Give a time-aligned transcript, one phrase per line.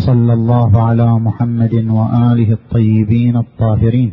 [0.00, 4.12] وصلى الله على محمد وآله الطيبين الطاهرين.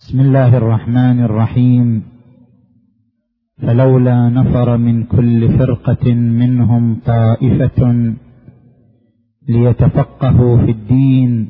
[0.00, 2.02] بسم الله الرحمن الرحيم.
[3.62, 7.80] فلولا نفر من كل فرقة منهم طائفة
[9.48, 11.48] ليتفقهوا في الدين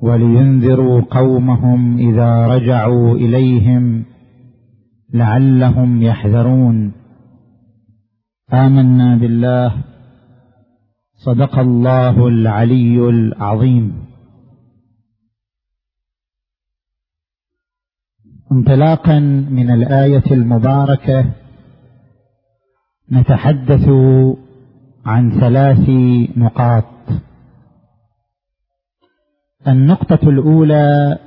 [0.00, 4.11] ولينذروا قومهم إذا رجعوا إليهم
[5.14, 6.92] لعلهم يحذرون.
[8.52, 9.84] آمنا بالله.
[11.14, 14.06] صدق الله العلي العظيم.
[18.52, 19.18] انطلاقا
[19.50, 21.30] من الآية المباركة
[23.12, 23.88] نتحدث
[25.06, 25.88] عن ثلاث
[26.36, 26.84] نقاط.
[29.68, 31.18] النقطة الأولى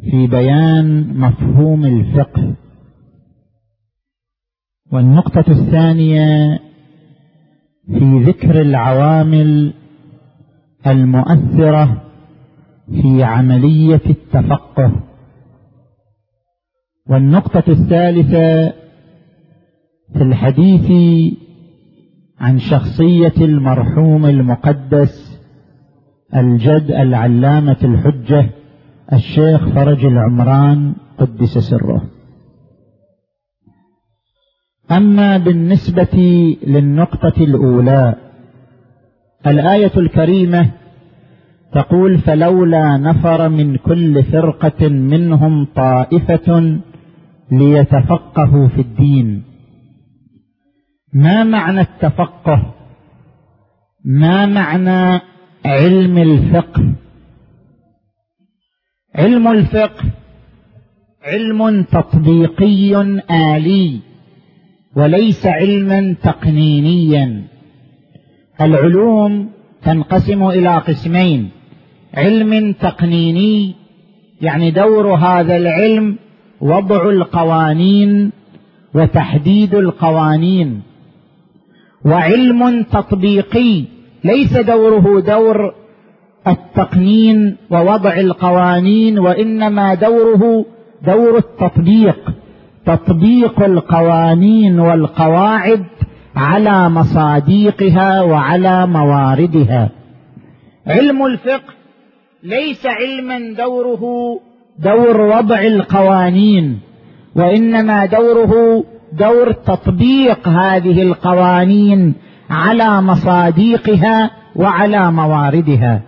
[0.00, 2.63] في بيان مفهوم الفقه.
[4.94, 6.58] والنقطة الثانية
[7.86, 9.74] في ذكر العوامل
[10.86, 12.02] المؤثرة
[12.90, 14.92] في عملية التفقه.
[17.10, 18.72] والنقطة الثالثة
[20.12, 20.90] في الحديث
[22.38, 25.40] عن شخصية المرحوم المقدس
[26.36, 28.50] الجد العلامة الحجة
[29.12, 32.02] الشيخ فرج العمران قدس سره.
[34.90, 36.16] أما بالنسبة
[36.66, 38.14] للنقطة الأولى
[39.46, 40.70] الآية الكريمة
[41.72, 46.80] تقول فلولا نفر من كل فرقة منهم طائفة
[47.52, 49.44] ليتفقهوا في الدين.
[51.12, 52.74] ما معنى التفقه؟
[54.04, 55.20] ما معنى
[55.64, 56.94] علم الفقه؟
[59.14, 60.04] علم الفقه
[61.22, 62.96] علم تطبيقي
[63.30, 64.13] آلي.
[64.96, 67.42] وليس علما تقنينيا.
[68.60, 69.48] العلوم
[69.82, 71.48] تنقسم إلى قسمين.
[72.14, 73.74] علم تقنيني
[74.40, 76.16] يعني دور هذا العلم
[76.60, 78.32] وضع القوانين
[78.94, 80.82] وتحديد القوانين.
[82.04, 83.84] وعلم تطبيقي
[84.24, 85.74] ليس دوره دور
[86.46, 90.64] التقنين ووضع القوانين وإنما دوره
[91.06, 92.43] دور التطبيق.
[92.86, 95.84] تطبيق القوانين والقواعد
[96.36, 99.90] على مصاديقها وعلى مواردها.
[100.86, 101.74] علم الفقه
[102.42, 104.00] ليس علما دوره
[104.78, 106.80] دور وضع القوانين
[107.36, 112.14] وإنما دوره دور تطبيق هذه القوانين
[112.50, 116.00] على مصاديقها وعلى مواردها.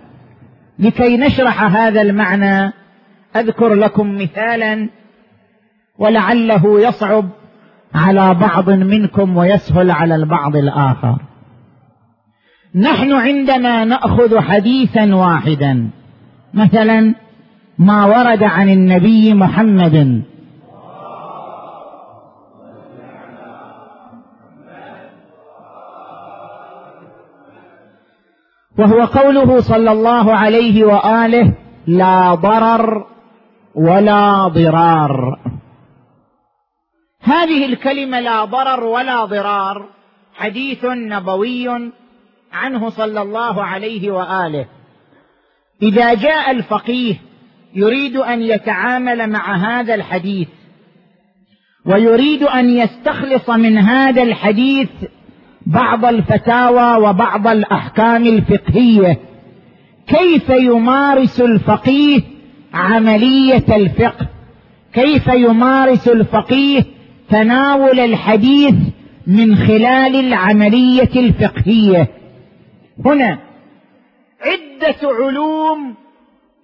[0.79, 2.73] لكي نشرح هذا المعنى
[3.35, 4.89] أذكر لكم مثالا
[5.99, 7.25] ولعله يصعب
[7.95, 11.17] على بعض منكم ويسهل على البعض الآخر.
[12.75, 15.89] نحن عندما نأخذ حديثا واحدا.
[16.53, 17.15] مثلا
[17.79, 20.23] ما ورد عن النبي محمد.
[28.77, 31.53] وهو قوله صلى الله عليه وآله
[31.87, 33.05] لا ضرر
[33.75, 35.39] ولا ضرار.
[37.27, 39.89] هذه الكلمة لا ضرر ولا ضرار
[40.35, 41.91] حديث نبوي
[42.53, 44.65] عنه صلى الله عليه وآله.
[45.81, 47.15] إذا جاء الفقيه
[47.75, 50.47] يريد أن يتعامل مع هذا الحديث
[51.85, 54.89] ويريد أن يستخلص من هذا الحديث
[55.65, 59.19] بعض الفتاوى وبعض الأحكام الفقهية
[60.07, 62.21] كيف يمارس الفقيه
[62.73, 64.27] عملية الفقه؟
[64.93, 66.96] كيف يمارس الفقيه
[67.29, 68.75] تناول الحديث
[69.27, 72.07] من خلال العملية الفقهية.
[73.05, 73.39] هنا
[74.41, 75.95] عدة علوم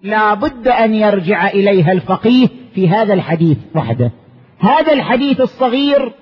[0.04, 4.12] لا بد أن يرجع إليها الفقيه في هذا الحديث وحده.
[4.60, 6.14] هذا الحديث الصغير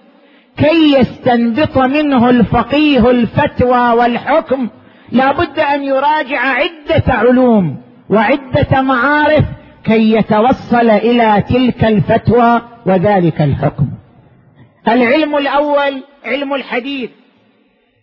[0.58, 4.70] كي يستنبط منه الفقيه الفتوى والحكم
[5.12, 7.78] لا بد أن يراجع عدة علوم
[8.10, 9.46] وعدة معارف
[9.84, 13.88] كي يتوصل إلى تلك الفتوى وذلك الحكم.
[14.88, 17.10] العلم الأول علم الحديث.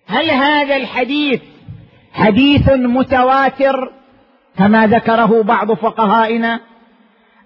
[0.06, 1.40] هل هذا الحديث
[2.12, 3.92] حديث متواتر
[4.58, 6.60] كما ذكره بعض فقهائنا؟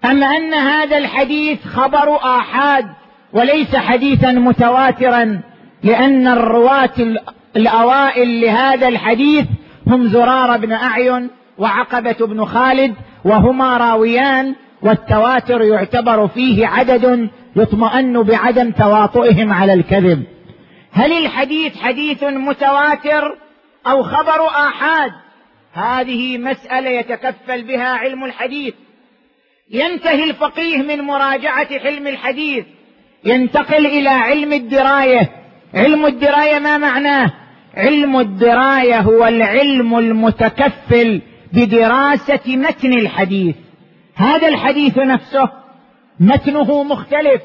[0.05, 2.85] أم أن هذا الحديث خبر آحاد
[3.33, 5.41] وليس حديثا متواترا
[5.83, 7.15] لأن الرواة
[7.55, 9.45] الأوائل لهذا الحديث
[9.87, 12.93] هم زرار بن أعين وعقبة بن خالد
[13.25, 20.23] وهما راويان والتواتر يعتبر فيه عدد يطمئن بعدم تواطؤهم على الكذب.
[20.91, 23.37] هل الحديث حديث متواتر
[23.87, 25.11] أو خبر آحاد؟
[25.73, 28.73] هذه مسألة يتكفل بها علم الحديث.
[29.71, 32.65] ينتهي الفقيه من مراجعة حلم الحديث.
[33.25, 35.29] ينتقل إلى علم الدراية.
[35.73, 37.31] علم الدراية ما معناه؟
[37.75, 41.21] علم الدراية هو العلم المتكفل
[41.53, 43.55] بدراسة متن الحديث.
[44.15, 45.62] هذا الحديث نفسه
[46.23, 47.41] متنه مختلف.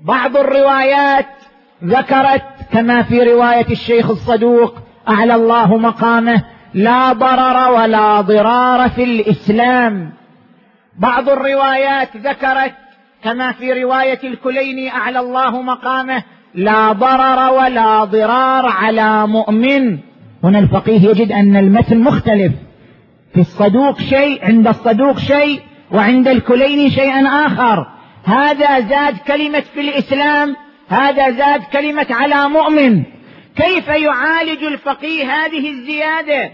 [0.00, 1.26] بعض الروايات
[1.84, 4.74] ذكرت كما في رواية الشيخ الصدوق
[5.08, 6.42] أعلى الله مقامه
[6.74, 10.12] لا ضرر ولا ضرار في الإسلام.
[10.98, 12.74] بعض الروايات ذكرت
[13.24, 16.22] كما في رواية الكليني أعلى الله مقامه
[16.54, 19.98] لا ضرر ولا ضرار على مؤمن.
[20.44, 22.52] هنا الفقيه يجد أن المتن مختلف.
[23.34, 25.60] في الصدوق شيء عند الصدوق شيء
[25.92, 27.97] وعند الكليني شيئا آخر.
[28.28, 30.56] هذا زاد كلمة في الإسلام
[30.88, 33.02] هذا زاد كلمة على مؤمن.
[33.56, 36.50] كيف يعالج الفقيه هذه الزيادة؟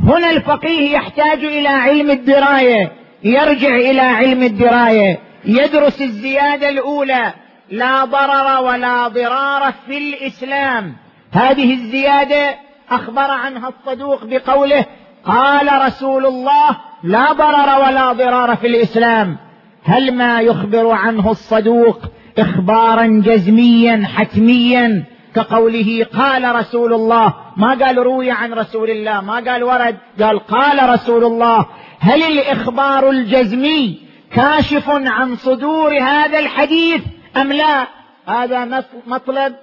[0.00, 2.92] هنا الفقيه يحتاج إلى علم الدراية
[3.24, 7.32] يرجع إلى علم الدراية يدرس الزيادة الأولى.
[7.70, 10.96] لا ضرر ولا ضرار في الإسلام.
[11.32, 12.54] هذه الزيادة
[12.90, 14.84] أخبر عنها الصدوق بقوله
[15.24, 19.45] قال رسول الله لا ضرر ولا ضرار في الإسلام.
[19.86, 21.98] هل ما يخبر عنه الصدوق
[22.38, 25.04] إخبارا جزميا حتميا
[25.34, 30.88] كقوله قال رسول الله؟ ما قال روي عن رسول الله ما قال ورد قال قال
[30.88, 31.66] رسول الله.
[32.00, 33.98] هل الإخبار الجزمي
[34.32, 37.02] كاشف عن صدور هذا الحديث
[37.36, 37.86] أم لا؟
[38.26, 39.54] هذا مطلب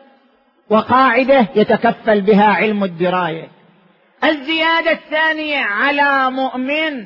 [0.69, 3.47] وقاعدة يتكفل بها علم الدراية.
[4.23, 7.05] الزيادة الثانية على مؤمن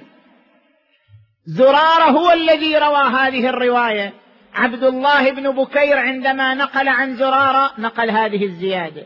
[1.48, 4.14] زرارة هو الذي روى هذه الرواية.
[4.56, 9.04] عبد الله بن بكير عندما نقل عن زرارة نقل هذه الزيادة.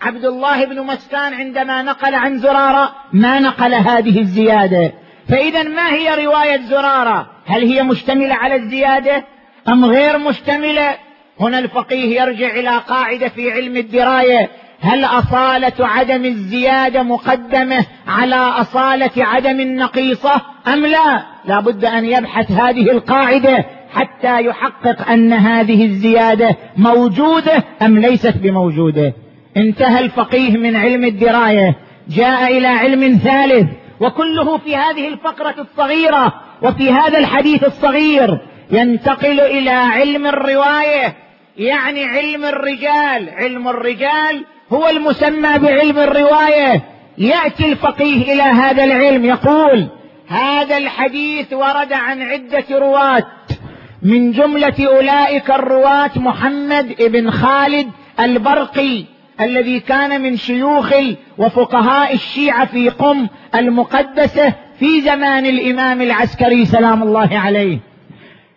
[0.00, 4.92] عبد الله بن مسكان عندما نقل عن زرارة ما نقل هذه الزيادة.
[5.28, 9.24] فإذا ما هي رواية زرارة؟ هل هي مشتملة على الزيادة
[9.68, 10.98] أم غير مشتملة؟
[11.40, 14.50] هنا الفقيه يرجع إلى قاعدة في علم الدراية.
[14.82, 22.52] هل أصالة عدم الزيادة مقدمة على أصالة عدم النقيصة؟ أم لا؟ لا بد أن يبحث
[22.52, 29.12] هذه القاعدة حتى يحقق أن هذه الزيادة موجودة أم ليست بموجودة.
[29.56, 31.76] انتهى الفقيه من علم الدراية
[32.08, 38.38] جاء إلى علم ثالث وكله في هذه الفقرة الصغيرة وفي هذا الحديث الصغير.
[38.70, 41.14] ينتقل إلى علم الرواية
[41.56, 43.30] يعني علم الرجال.
[43.30, 46.82] علم الرجال هو المسمى بعلم الرواية.
[47.18, 49.88] يأتي الفقيه إلى هذا العلم يقول
[50.28, 53.26] هذا الحديث ورد عن عدة رواة.
[54.02, 57.88] من جملة أولئك الرواة محمد بن خالد
[58.20, 59.04] البرقي
[59.40, 60.94] الذي كان من شيوخ
[61.38, 67.78] وفقهاء الشيعة في قم المقدسة في زمان الإمام العسكري سلام الله عليه.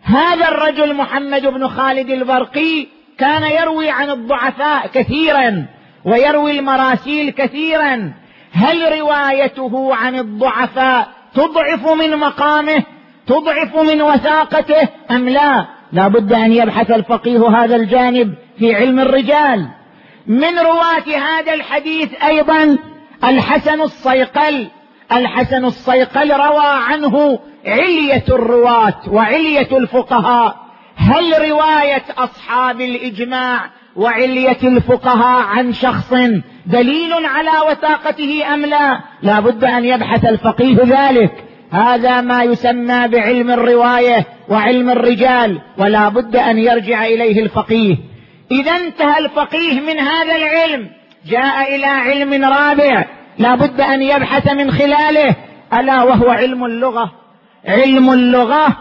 [0.02, 2.86] هذا الرجل محمد بن خالد البرقي
[3.18, 5.66] كان يروي عن الضعفاء كثيرا.
[6.04, 8.12] ويروي المراسيل كثيرا
[8.52, 12.82] هل روايته عن الضعفاء تضعف من مقامه
[13.26, 19.68] تضعف من وثاقته أم لا؟ لا بد أن يبحث الفقيه هذا الجانب في علم الرجال.
[20.26, 22.78] من رواة هذا الحديث أيضا
[23.24, 24.68] الحسن الصيقل
[25.12, 30.56] الحسن الصيقل روى عنه علية الرواة وعلية الفقهاء.
[30.96, 36.12] هل رواية أصحاب الإجماع وعلية الفقهاء عن شخص
[36.66, 41.44] دليل على وثاقته أم لا لا بد أن يبحث الفقيه ذلك.
[41.70, 47.96] هذا ما يسمى بعلم الرواية وعلم الرجال ولا بد أن يرجع إليه الفقيه.
[48.50, 50.90] إذا انتهى الفقيه من هذا العلم
[51.26, 53.04] جاء إلى علم رابع
[53.38, 55.36] لا بد أن يبحث من خلاله.
[55.74, 57.12] ألا وهو علم اللغة؟
[57.66, 58.76] علم اللغة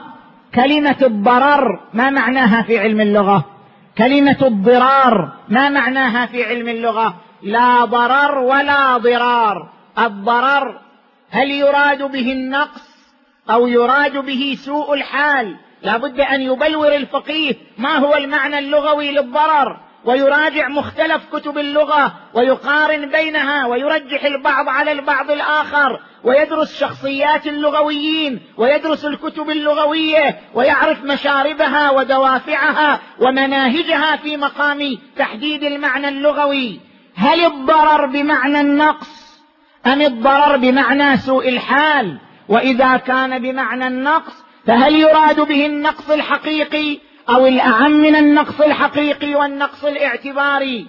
[0.55, 3.52] كلمة الضرر ما معناها في علم اللغة؟
[3.97, 9.69] كلمة الضرار ما معناها في علم اللغة؟ لا ضرر ولا ضرار.
[9.99, 10.79] الضرر
[11.31, 12.93] هل يراد به النقص
[13.49, 19.79] أو يراد به سوء الحال؟ لا بد أن يبلور الفقيه ما هو المعنى اللغوي للضرر.
[20.05, 29.05] ويراجع مختلف كتب اللغة ويقارن بينها ويرجح البعض على البعض الآخر ويدرس شخصيات اللغويين ويدرس
[29.05, 36.79] الكتب اللغوية ويعرف مشاربها ودوافعها ومناهجها في مقام تحديد المعنى اللغوي.
[37.15, 39.41] هل الضرر بمعنى النقص؟
[39.85, 42.17] أم الضرر بمعنى سوء الحال؟
[42.49, 46.99] وإذا كان بمعنى النقص فهل يراد به النقص الحقيقي؟
[47.29, 50.87] أو الاعم من النقص الحقيقي والنقص الاعتباري.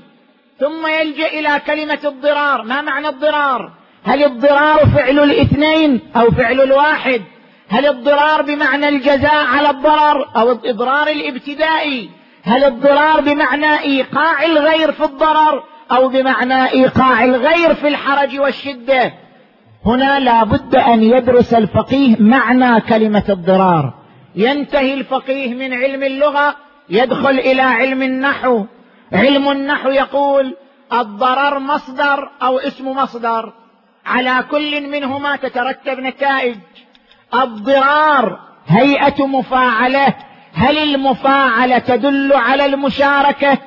[0.60, 2.62] ثم يلجأ إلى كلمة الضرار.
[2.62, 3.72] ما معنى الضرار؟
[4.04, 7.22] هل الضرار فعل الاثنين أو فعل الواحد؟
[7.68, 12.10] هل الضرار بمعنى الجزاء على الضرر أو الإضرار الابتدائي؟
[12.44, 15.62] هل الضرار بمعنى إيقاع الغير في الضرر
[15.92, 19.12] أو بمعنى إيقاع الغير في الحرج والشدة؟
[19.86, 24.03] هنا لا بد أن يدرس الفقيه معنى كلمة الضرار.
[24.36, 26.56] ينتهي الفقيه من علم اللغة
[26.88, 28.64] يدخل إلى علم النحو.
[29.12, 30.56] علم النحو يقول
[30.92, 33.52] الضرر مصدر أو اسم مصدر.
[34.06, 36.56] على كل منهما تترتب نتائج.
[37.34, 40.14] الضرار هيئة مفاعلة.
[40.54, 43.58] هل المفاعلة تدل على المشاركة؟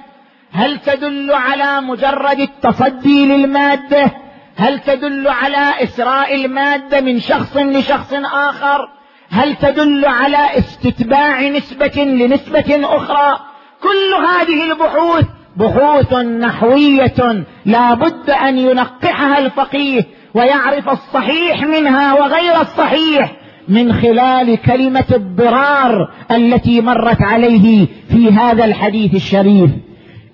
[0.52, 4.12] هل تدل على مجرد التصدي للمادة؟
[4.56, 8.97] هل تدل على إسراء المادة من شخص لشخص آخر؟
[9.30, 13.40] هل تدل على استتباع نسبة لنسبة أخرى؟
[13.82, 15.26] كل هذه البحوث
[15.58, 23.32] بحوث نحوية لا بد أن ينقحها الفقيه ويعرف الصحيح منها وغير الصحيح
[23.68, 29.72] من خلال كلمة الضرار التي مرت عليه في هذا الحديث الشريف.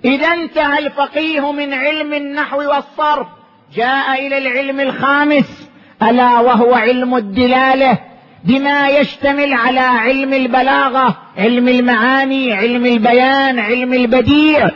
[0.04, 3.26] إذا انتهى الفقيه من علم النحو والصرف
[3.76, 5.68] جاء إلى العلم الخامس
[6.02, 7.98] ألا وهو علم الدلالة.
[8.44, 14.70] بما يشتمل على علم البلاغة علم المعاني علم البيان علم البديع.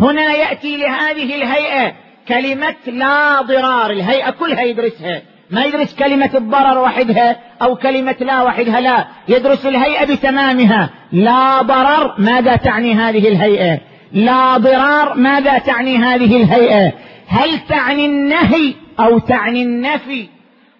[0.00, 1.92] هنا يأتي لهذه الهيئة
[2.28, 3.90] كلمة لا ضرار.
[3.90, 5.22] الهيئة كلها يدرسها.
[5.50, 9.06] ما يدرس كلمة الضرر وحدها أو كلمة لا وحدها لا.
[9.28, 10.90] يدرس الهيئة بتمامها.
[11.12, 13.78] لا ضرر ماذا تعني هذه الهيئة؟
[14.12, 16.92] لا ضرار ماذا تعني هذه الهيئة؟
[17.28, 20.28] هل تعني النهي أو تعني النفي؟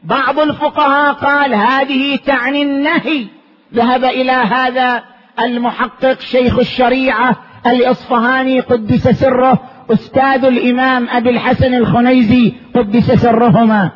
[0.03, 3.27] بعض الفقهاء قال هذه تعني النهي.
[3.75, 5.03] ذهب إلى هذا
[5.41, 9.59] المحقق شيخ الشريعة الإصفهاني قدس سره
[9.91, 13.91] أستاذ الإمام أبي الحسن الخنيزي قدس سرهما.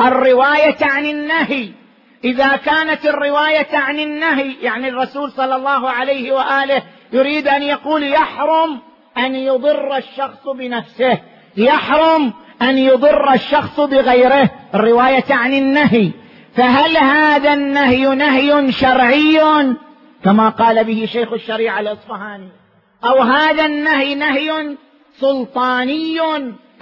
[0.00, 1.68] الرواية تعني النهي.
[2.24, 6.82] إذا كانت الرواية تعني النهي يعني الرسول صلى الله عليه وآله
[7.12, 8.78] يريد أن يقول يحرم
[9.18, 11.18] أن يضر الشخص بنفسه.
[11.56, 12.32] يحرم
[12.62, 14.50] أن يضر الشخص بغيره.
[14.74, 16.10] الرواية تعني النهي.
[16.54, 19.40] فهل هذا النهي نهي شرعي؟
[20.24, 22.48] كما قال به شيخ الشريعة الإصفهاني.
[23.04, 24.76] أو هذا النهي نهي
[25.20, 26.18] سلطاني؟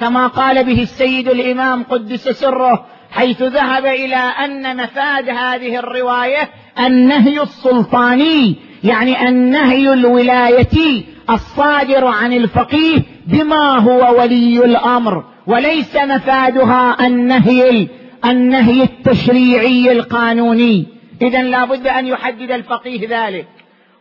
[0.00, 7.42] كما قال به السيد الإمام قدس سره حيث ذهب إلى أن مفاد هذه الرواية النهي
[7.42, 15.24] السلطاني يعني النهي الولايتي الصادر عن الفقيه بما هو ولي الأمر.
[15.46, 17.88] وليس مفادها النهي
[18.24, 20.86] النهي التشريعي القانوني.
[21.22, 23.48] إذا لا بد أن يحدد الفقيه ذلك.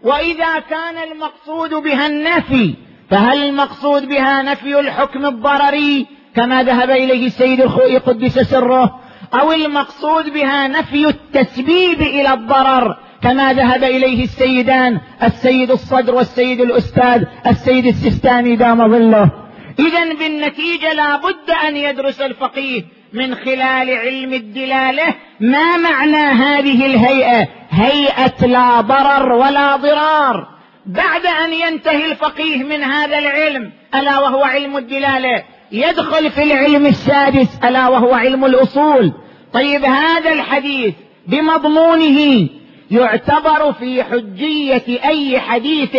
[0.03, 2.73] وإذا كان المقصود بها النفي
[3.09, 8.99] فهل المقصود بها نفي الحكم الضرري كما ذهب إليه السيد الخوئي قدس سره؟
[9.33, 17.23] أو المقصود بها نفي التسبيب إلى الضرر كما ذهب إليه السيدان السيد الصدر والسيد الأستاذ
[17.47, 19.42] السيد السستاني دام ظله.
[19.79, 27.47] إذا بالنتيجة لا بد أن يدرس الفقيه من خلال علم الدلالة ما معنى هذه الهيئة؟
[27.69, 30.47] هيئة لا ضرر ولا ضرار.
[30.85, 37.59] بعد أن ينتهي الفقيه من هذا العلم ألا وهو علم الدلالة؟ يدخل في العلم السادس
[37.63, 39.13] ألا وهو علم الأصول.
[39.53, 40.93] طيب هذا الحديث
[41.27, 42.49] بمضمونه
[42.91, 45.95] يعتبر في حجية أي حديث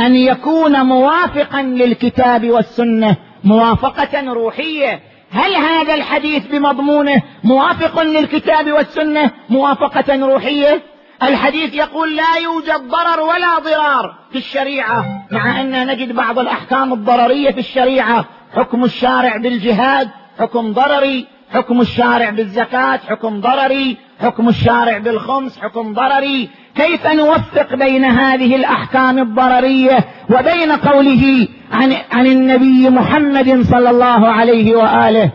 [0.00, 5.00] أن يكون موافقا للكتاب والسنة موافقة روحية.
[5.32, 10.82] هل هذا الحديث بمضمونه موافق للكتاب والسنة موافقة روحية؟
[11.22, 17.50] الحديث يقول لا يوجد ضرر ولا ضرار في الشريعة مع أن نجد بعض الأحكام الضررية
[17.50, 18.24] في الشريعة.
[18.54, 23.96] حكم الشارع بالجهاد حكم ضرري حكم الشارع بالزكاة حكم ضرري.
[24.20, 26.50] حكم الشارع بالخمس حكم ضرري.
[26.74, 29.98] كيف نوفق بين هذه الأحكام الضررية
[30.30, 35.30] وبين قوله عن, عن النبي محمد صلى الله عليه وآله؟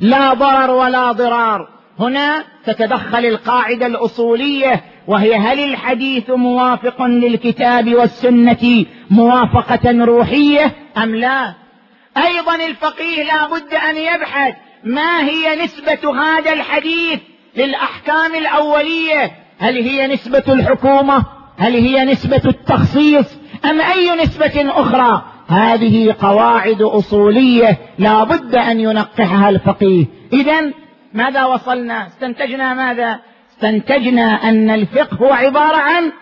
[0.00, 1.68] لا ضرر ولا ضرار.
[2.00, 11.54] هنا تتدخل القاعدة الأصولية وهي هل الحديث موافق للكتاب والسنة موافقة روحية أم لا؟
[12.16, 14.54] أيضا الفقيه لا بد أن يبحث
[14.84, 17.20] ما هي نسبة هذا الحديث
[17.56, 21.24] للأحكام الأولية؟ هل هي نسبة الحكومة؟
[21.58, 23.26] هل هي نسبة التخصيص؟
[23.64, 30.06] أم أي نسبة أخرى؟ هذه قواعد أصولية لا بد أن ينقحها الفقيه.
[30.32, 30.72] إذا
[31.14, 33.18] ماذا وصلنا؟ استنتجنا ماذا؟
[33.64, 36.12] استنتجنا أن الفقه هو عبارة عن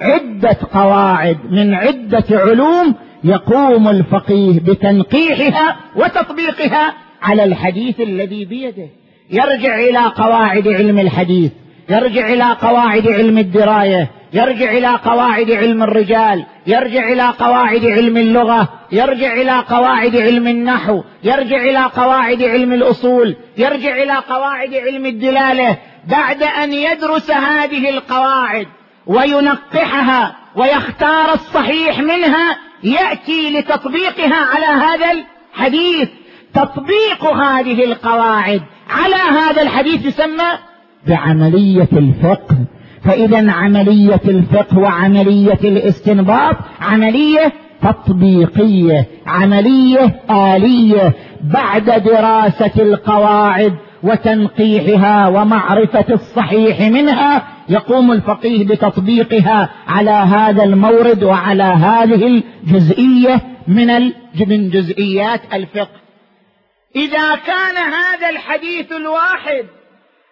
[0.00, 2.94] عدة قواعد من عدة علوم
[3.24, 8.88] يقوم الفقيه بتنقيحها وتطبيقها على الحديث الذي بيده.
[9.30, 11.52] يرجع إلى قواعد علم الحديث
[11.90, 18.68] يرجع إلى قواعد علم الدراية يرجع إلى قواعد علم الرجال يرجع إلى قواعد علم اللغة
[18.92, 25.76] يرجع إلى قواعد علم النحو يرجع إلى قواعد علم الأصول يرجع إلى قواعد علم الدلالة
[26.08, 28.66] بعد أن يدرس هذه القواعد
[29.06, 36.08] وينقحها ويختار الصحيح منها يأتي لتطبيقها على هذا الحديث.
[36.54, 40.48] تطبيق هذه القواعد على هذا الحديث يسمى
[41.06, 42.56] بعملية الفقه.
[43.04, 47.52] فإذا عملية الفقه وعملية الاستنباط عملية
[47.82, 51.12] تطبيقية عملية آلية.
[51.42, 62.26] بعد دراسة القواعد وتنقيحها ومعرفة الصحيح منها يقوم الفقيه بتطبيقها على هذا المورد وعلى هذه
[62.26, 64.12] الجزئية من
[64.46, 66.00] من جزئيات الفقه.
[66.96, 69.66] إذا كان هذا الحديث الواحد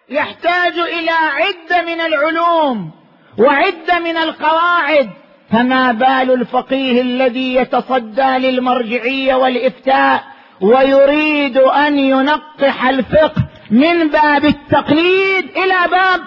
[0.09, 2.91] يحتاج إلى عدة من العلوم
[3.37, 5.09] وعدة من القواعد
[5.51, 10.23] فما بال الفقيه الذي يتصدى للمرجعية والإفتاء
[10.61, 16.21] ويريد أن ينقح الفقه من باب التقليد إلى باب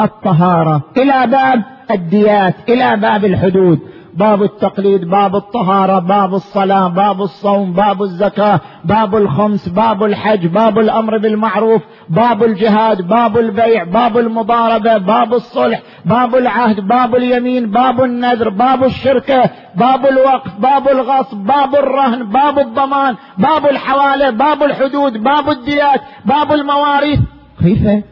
[0.00, 3.80] الطهارة إلى باب الديات إلى باب الحدود.
[4.16, 10.78] باب التقليد باب الطهارة باب الصلاة باب الصوم باب الزكاة باب الخمس باب الحج باب
[10.78, 18.00] الأمر بالمعروف باب الجهاد باب البيع باب المضاربة باب الصلح باب العهد باب اليمين باب
[18.04, 25.22] النذر باب الشركة باب الوقف باب الغصب باب الرهن باب الضمان باب الحوالة باب الحدود
[25.22, 27.20] باب الديات باب المواريث.
[27.62, 28.04] كيف؟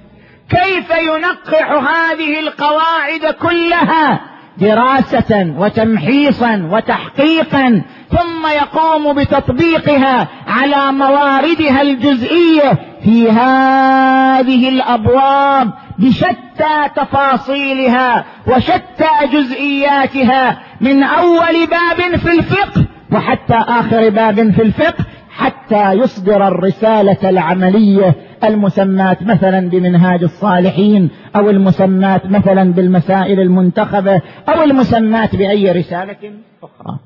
[0.48, 13.30] كيف ينقح هذه القواعد كلها؟ دراسة وتمحيصا وتحقيقا ثم يقوم بتطبيقها على مواردها الجزئية في
[13.30, 24.62] هذه الأبواب بشتى تفاصيلها وشتى جزئياتها من أول باب في الفقه وحتى آخر باب في
[24.62, 25.04] الفقه
[25.36, 35.36] حتى يصدر الرسالة العملية المسمات مثلا بمنهاج الصالحين أو المسمات مثلا بالمسائل المنتخبة أو المسمات
[35.36, 36.98] بأي رسالة أخرى.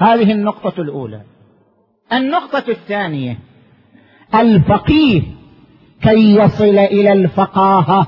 [0.00, 1.20] هذه النقطة الأولى.
[2.12, 3.38] النقطة الثانية
[4.34, 5.22] الفقيه
[6.02, 8.06] كي يصل إلى الفقاهة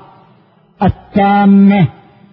[0.83, 1.87] التامة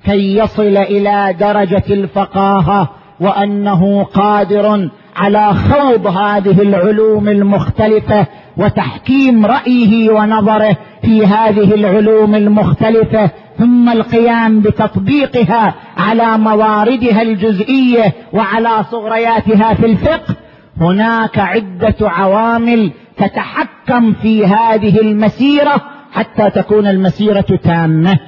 [0.05, 8.25] كي يصل إلى درجة الفقاهة وأنه قادر على خوض هذه العلوم المختلفة
[8.57, 19.73] وتحكيم رأيه ونظره في هذه العلوم المختلفة ثم القيام بتطبيقها على مواردها الجزئية وعلى صغرياتها
[19.73, 20.35] في الفقه.
[20.81, 28.19] هناك عدة عوامل تتحكم في هذه المسيرة حتى تكون المسيرة تامة.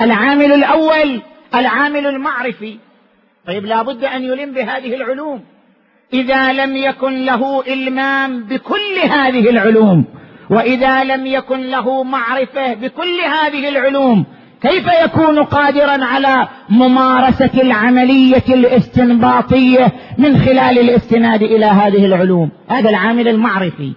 [0.00, 1.20] العامل الأول
[1.54, 2.78] العامل المعرفي.
[3.46, 5.40] طيب لابد أن يلم بهذه العلوم.
[6.12, 10.04] إذا لم يكن له إلمام بكل هذه العلوم
[10.50, 14.24] وإذا لم يكن له معرفة بكل هذه العلوم
[14.62, 23.28] كيف يكون قادرا على ممارسة العملية الاستنباطية من خلال الاستناد إلى هذه العلوم؟ هذا العامل
[23.28, 23.92] المعرفي.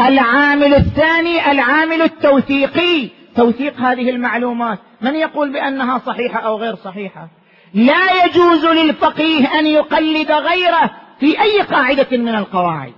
[0.00, 3.08] العامل الثاني العامل التوثيقي.
[3.36, 4.78] توثيق هذه المعلومات.
[5.00, 7.28] من يقول بأنها صحيحة أو غير صحيحة؟
[7.74, 10.90] لا يجوز للفقيه أن يقلد غيره.
[11.20, 12.92] في أي قاعدة من القواعد.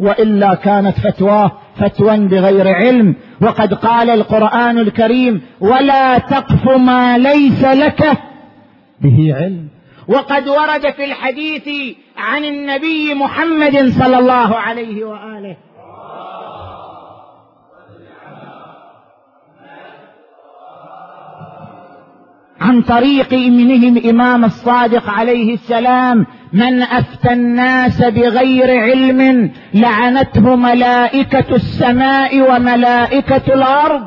[0.00, 3.14] وإلا كانت فتواه فتوى بغير علم.
[3.42, 8.18] وقد قال القرآن الكريم ولا تقف ما ليس لك
[9.00, 9.68] به علم.
[10.08, 15.56] وقد ورد في الحديث عن النبي محمد صلى الله عليه وآله
[22.62, 32.50] عن طريق ابنهم إمام الصادق عليه السلام من أفتى الناس بغير علم لعنته ملائكة السماء
[32.50, 34.02] وملائكة الأرض.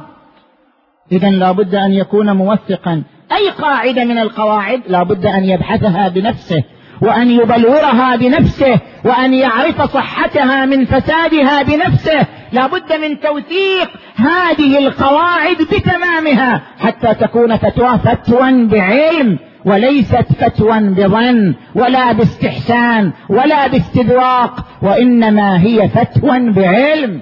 [1.11, 3.03] اذا لا بد أن يكون موثقا.
[3.31, 6.63] أي قاعدة من القواعد؟ لا بد أن يبحثها بنفسه.
[7.01, 12.25] وأن يبلورها بنفسه وأن يعرف صحتها من فسادها بنفسه.
[12.51, 21.55] لا بد من توثيق هذه القواعد بتمامها حتى تكون فتوى فتوى بعلم وليست فتوى بظن
[21.75, 27.21] ولا باستحسان ولا باستذواق وإنما هي فتوى بعلم.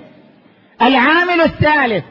[0.81, 2.03] العامل الثالث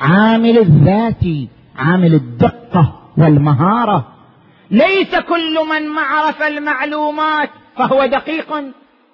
[0.00, 4.17] عامل الذاتي عامل الدقة والمهارة.
[4.70, 8.54] ليس كل من عرف المعلومات فهو دقيق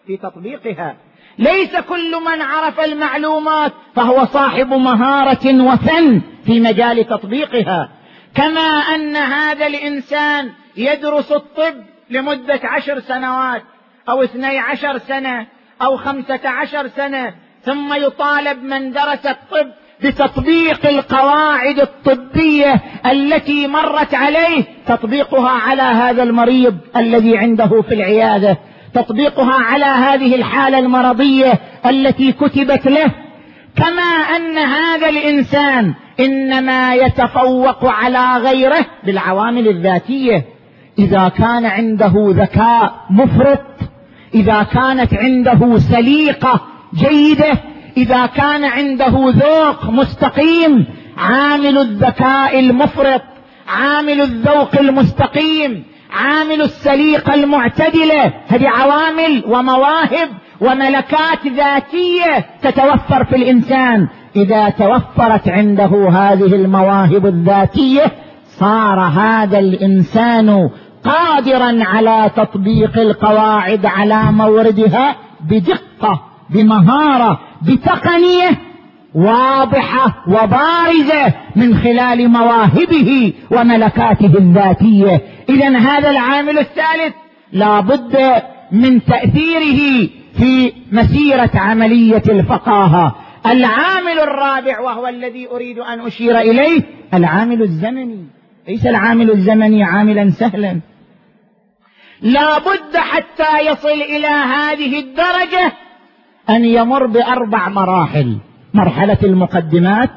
[0.06, 0.96] في تطبيقها.
[1.38, 7.90] ليس كل من عرف المعلومات فهو صاحب مهارة وفن في مجال تطبيقها.
[8.34, 8.60] كما
[8.94, 11.74] أن هذا الإنسان يدرس الطب
[12.10, 13.62] لمدة عشر سنوات
[14.08, 15.46] أو اثني عشر سنة
[15.82, 19.70] أو خمسة عشر سنة ثم يطالب من درس الطب
[20.04, 28.58] بتطبيق القواعد الطبية التي مرت عليه تطبيقها على هذا المريض الذي عنده في العيادة
[28.94, 31.52] تطبيقها على هذه الحالة المرضية
[31.86, 33.10] التي كتبت له.
[33.76, 34.02] كما
[34.36, 40.44] أن هذا الإنسان إنما يتفوق على غيره بالعوامل الذاتية.
[40.98, 43.60] إذا كان عنده ذكاء مفرط
[44.34, 46.60] إذا كانت عنده سليقة
[46.94, 47.58] جيدة
[47.96, 50.86] إذا كان عنده ذوق مستقيم
[51.18, 53.22] عامل الذكاء المفرط
[53.68, 60.28] عامل الذوق المستقيم عامل السليقه المعتدله هذه عوامل ومواهب
[60.60, 64.08] وملكات ذاتية تتوفر في الإنسان.
[64.36, 68.04] إذا توفرت عنده هذه المواهب الذاتية
[68.46, 70.70] صار هذا الإنسان
[71.04, 78.60] قادرا على تطبيق القواعد على موردها بدقة بمهارة بتقنية
[79.14, 85.20] واضحة وبارزة من خلال مواهبه وملكاته الذاتية.
[85.48, 87.14] اذا هذا العامل الثالث
[87.52, 93.14] لا بد من تأثيره في مسيرة عملية الفقاهة.
[93.46, 96.80] العامل الرابع وهو الذي أريد أن أشير إليه
[97.14, 98.26] العامل الزمني.
[98.68, 100.80] ليس العامل الزمني عاملا سهلا.
[102.20, 105.72] لا بد حتى يصل إلى هذه الدرجة
[106.50, 108.38] أن يمر بأربع مراحل.
[108.74, 110.10] مرحلة المقدمات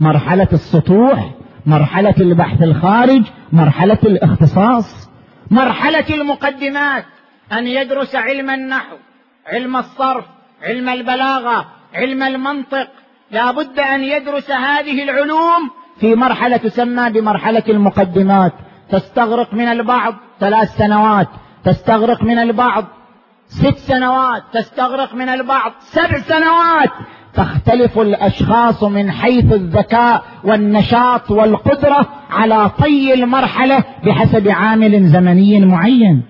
[0.00, 1.30] مرحلة السطوح
[1.66, 5.10] مرحلة البحث الخارج مرحلة الاختصاص.
[5.50, 7.04] مرحلة المقدمات
[7.52, 8.96] أن يدرس علم النحو
[9.46, 10.24] علم الصرف
[10.62, 12.88] علم البلاغة علم المنطق.
[13.30, 18.52] لا بد أن يدرس هذه العلوم في مرحلة تسمى بمرحلة المقدمات.
[18.90, 21.28] تستغرق من البعض ثلاث سنوات
[21.64, 22.84] تستغرق من البعض
[23.50, 25.72] ست سنوات تستغرق من البعض.
[25.80, 26.90] سبع سنوات.
[27.34, 36.22] تختلف الأشخاص من حيث الذكاء والنشاط والقدرة على طي المرحلة بحسب عامل زمني معين.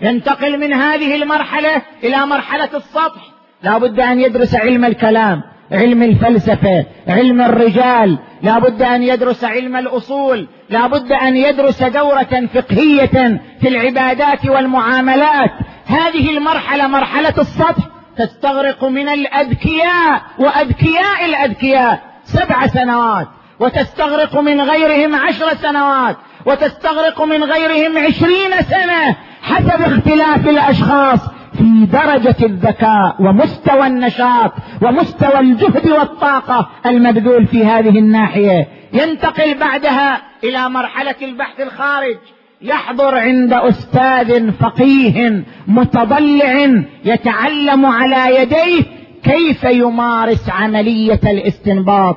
[0.00, 3.22] ينتقل من هذه المرحلة إلى مرحلة السطح.
[3.62, 5.42] لا بد أن يدرس علم الكلام.
[5.74, 8.18] علم الفلسفة علم الرجال.
[8.42, 15.50] لا بد أن يدرس علم الأصول لا بد أن يدرس دورة فقهية في العبادات والمعاملات.
[15.86, 23.28] هذه المرحلة مرحلة السطح تستغرق من الأذكياء وأذكياء الأذكياء سبع سنوات
[23.60, 31.20] وتستغرق من غيرهم عشر سنوات وتستغرق من غيرهم عشرين سنة حسب اختلاف الأشخاص.
[31.58, 38.68] في درجة الذكاء ومستوى النشاط ومستوى الجهد والطاقة المبذول في هذه الناحية.
[38.92, 42.16] ينتقل بعدها إلى مرحلة البحث الخارج.
[42.62, 48.82] يحضر عند أستاذ فقيه متضلع يتعلم على يديه
[49.24, 52.16] كيف يمارس عملية الاستنباط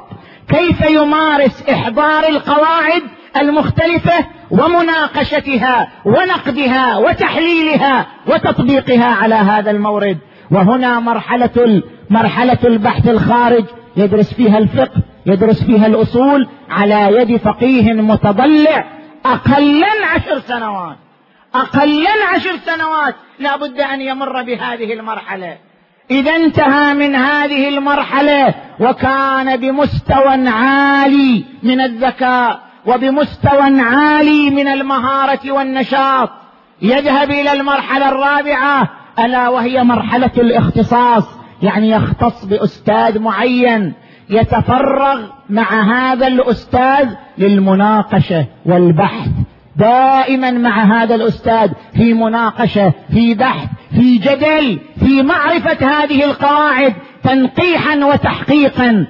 [0.49, 3.01] كيف يمارس إحضار القواعد
[3.37, 10.17] المختلفة ومناقشتها ونقدها وتحليلها وتطبيقها على هذا المورد.
[10.51, 13.65] وهنا مرحلة مرحلة البحث الخارج
[13.97, 18.85] يدرس فيها الفقه يدرس فيها الأصول على يد فقيه متضلع.
[19.25, 20.97] أقلا عشر سنوات
[21.55, 25.57] أقلا عشر سنوات لا بد أن يمر بهذه المرحلة.
[26.11, 36.29] إذا انتهى من هذه المرحلة وكان بمستوى عالي من الذكاء وبمستوى عالي من المهارة والنشاط.
[36.81, 41.23] يذهب إلى المرحلة الرابعة ألا وهي مرحلة الاختصاص.
[41.61, 43.93] يعني يختص بأستاذ معين
[44.29, 49.29] يتفرغ مع هذا الأستاذ للمناقشة والبحث.
[49.75, 57.95] دائما مع هذا الأستاذ في مناقشة في بحث في جدل في معرفة هذه القواعد تنقيحا
[57.95, 59.07] وتحقيقا.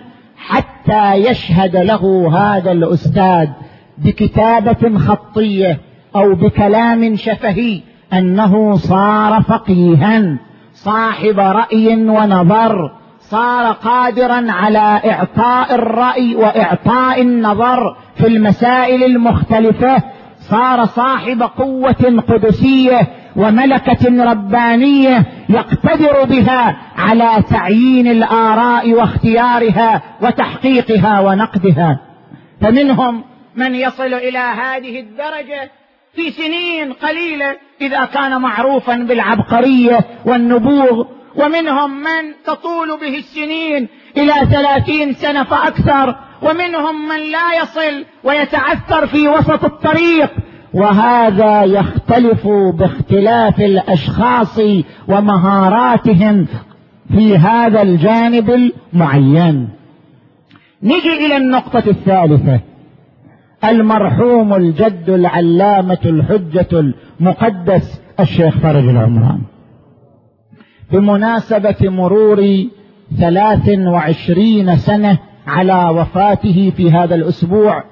[0.87, 3.47] حتى يشهد له هذا الأستاذ
[3.97, 5.79] بكتابة خطية
[6.15, 7.81] أو بكلام شفهي
[8.13, 10.37] أنه صار فقيها
[10.73, 20.03] صاحب رأي ونظر صار قادرا على إعطاء الرأي وإعطاء النظر في المسائل المختلفة
[20.39, 31.99] صار صاحب قوة قدسية وملكة ربانية يقتدر بها على تعيين الآراء واختيارها وتحقيقها ونقدها.
[32.61, 33.23] فمنهم
[33.55, 35.71] من يصل إلى هذه الدرجة
[36.15, 41.05] في سنين قليلة إذا كان معروفا بالعبقرية والنبوغ.
[41.35, 46.15] ومنهم من تطول به السنين إلى ثلاثين سنة فأكثر.
[46.41, 50.31] ومنهم من لا يصل ويتعثر في وسط الطريق
[50.77, 54.59] وهذا يختلف باختلاف الأشخاص
[55.07, 56.47] ومهاراتهم
[57.11, 59.69] في هذا الجانب المعين.
[60.83, 62.59] نجي إلى النقطة الثالثة.
[63.63, 69.41] المرحوم الجد العلامة الحجة المقدس الشيخ فرج العمران.
[70.91, 72.65] بمناسبة مرور
[73.19, 77.83] ثلاث وعشرين سنة على وفاته في هذا الأسبوع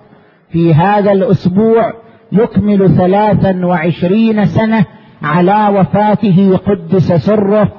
[0.50, 4.86] في هذا الأسبوع يكمل ثلاثا وعشرين سنة
[5.24, 7.72] على وفاته قدس سره.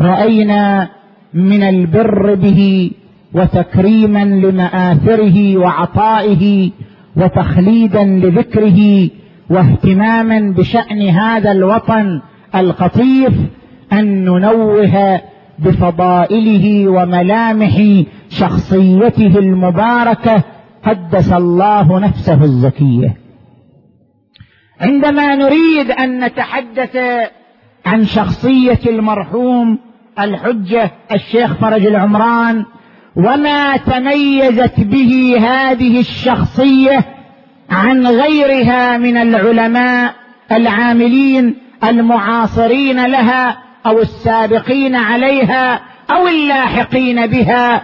[0.00, 0.88] رأينا
[1.34, 2.90] من البر به
[3.34, 6.70] وتكريما لمآثره وعطائه
[7.16, 9.10] وتخليدا لذكره
[9.50, 12.20] واهتماما بشأن هذا الوطن
[12.54, 13.32] القطيف
[13.92, 15.20] أن ننوه
[15.58, 20.42] بفضائله وملامح شخصيته المباركة
[20.84, 23.27] قدس الله نفسه الزكية.
[24.80, 26.96] عندما نريد أن نتحدث
[27.86, 29.78] عن شخصية المرحوم
[30.18, 32.64] الحجة الشيخ فرج العمران
[33.16, 37.04] وما تميزت به هذه الشخصية
[37.70, 40.14] عن غيرها من العلماء
[40.52, 47.82] العاملين المعاصرين لها أو السابقين عليها أو اللاحقين بها؟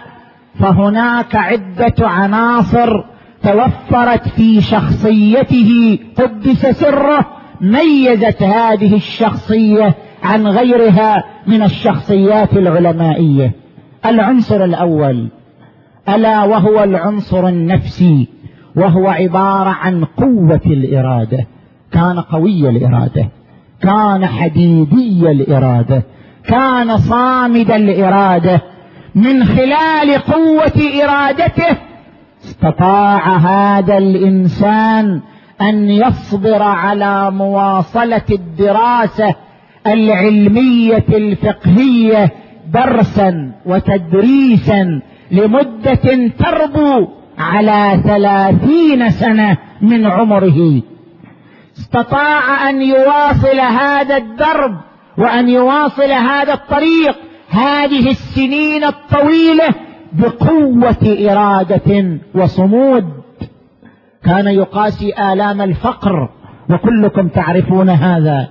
[0.59, 3.03] فهناك عدة عناصر
[3.45, 7.25] توفرت في شخصيته قدس سره
[7.61, 13.51] ميزت هذه الشخصية عن غيرها من الشخصيات العلمائية.
[14.05, 15.27] العنصر الأول
[16.09, 18.27] ألا وهو العنصر النفسي
[18.75, 21.47] وهو عبارة عن قوة الإرادة.
[21.91, 23.29] كان قوي الإرادة
[23.81, 26.03] كان حديدي الإرادة
[26.47, 28.61] كان صامد الإرادة.
[29.15, 31.77] من خلال قوة إرادته
[32.45, 35.21] استطاع هذا الإنسان
[35.61, 39.35] أن يصبر على مواصلة الدراسة
[39.87, 42.31] العلمية الفقهية
[42.73, 50.81] درسا وتدريسا لمدة تربو على ثلاثين سنة من عمره.
[51.77, 54.75] استطاع أن يواصل هذا الدرب
[55.17, 57.15] وأن يواصل هذا الطريق.
[57.49, 59.84] هذه السنين الطويلة
[60.17, 63.05] بقوة إرادة وصمود.
[64.25, 66.29] كان يقاسي آلام الفقر
[66.69, 68.47] وكلكم تعرفون هذا.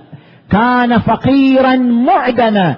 [0.51, 2.75] كان فقيرا معدما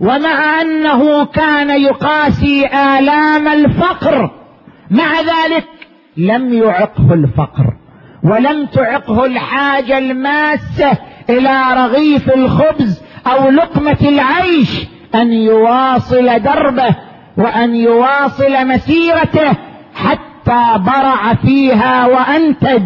[0.00, 4.30] ومع أنه كان يقاسي آلام الفقر
[4.90, 5.68] مع ذلك
[6.16, 7.76] لم يعقه الفقر
[8.24, 10.98] ولم تعقه الحاجة الماسة
[11.30, 16.96] إلى رغيف الخبز أو لقمة العيش أن يواصل دربه.
[17.38, 19.52] وأن يواصل مسيرته
[19.94, 22.82] حتى برع فيها وأنتج.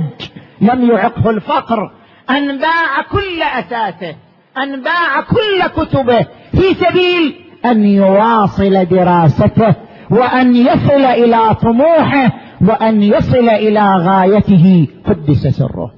[0.60, 1.90] لم يعقه الفقر.
[2.30, 4.16] أن باع كل اثاثه
[4.62, 6.26] أن باع كل كتبه.
[6.50, 9.74] في سبيل أن يواصل دراسته.
[10.10, 12.32] وأن يصل إلى طموحه.
[12.68, 14.88] وأن يصل إلى غايته.
[15.06, 15.92] قدس سره.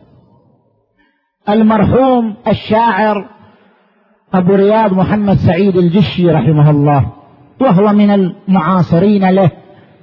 [1.48, 3.28] المرحوم الشاعر
[4.34, 7.17] أبو رياض محمد سعيد الجشي رحمه الله.
[7.61, 9.51] وهو من المعاصرين له.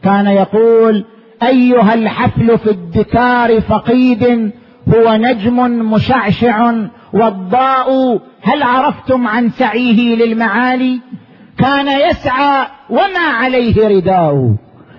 [0.04, 1.06] كان يقول
[1.44, 4.52] أيها الحفل في الدكار فقيد
[4.96, 6.74] هو نجم مشعشع
[7.14, 11.00] والضاء هل عرفتم عن سعيه للمعالي؟
[11.58, 14.56] كان يسعى وما عليه رداء.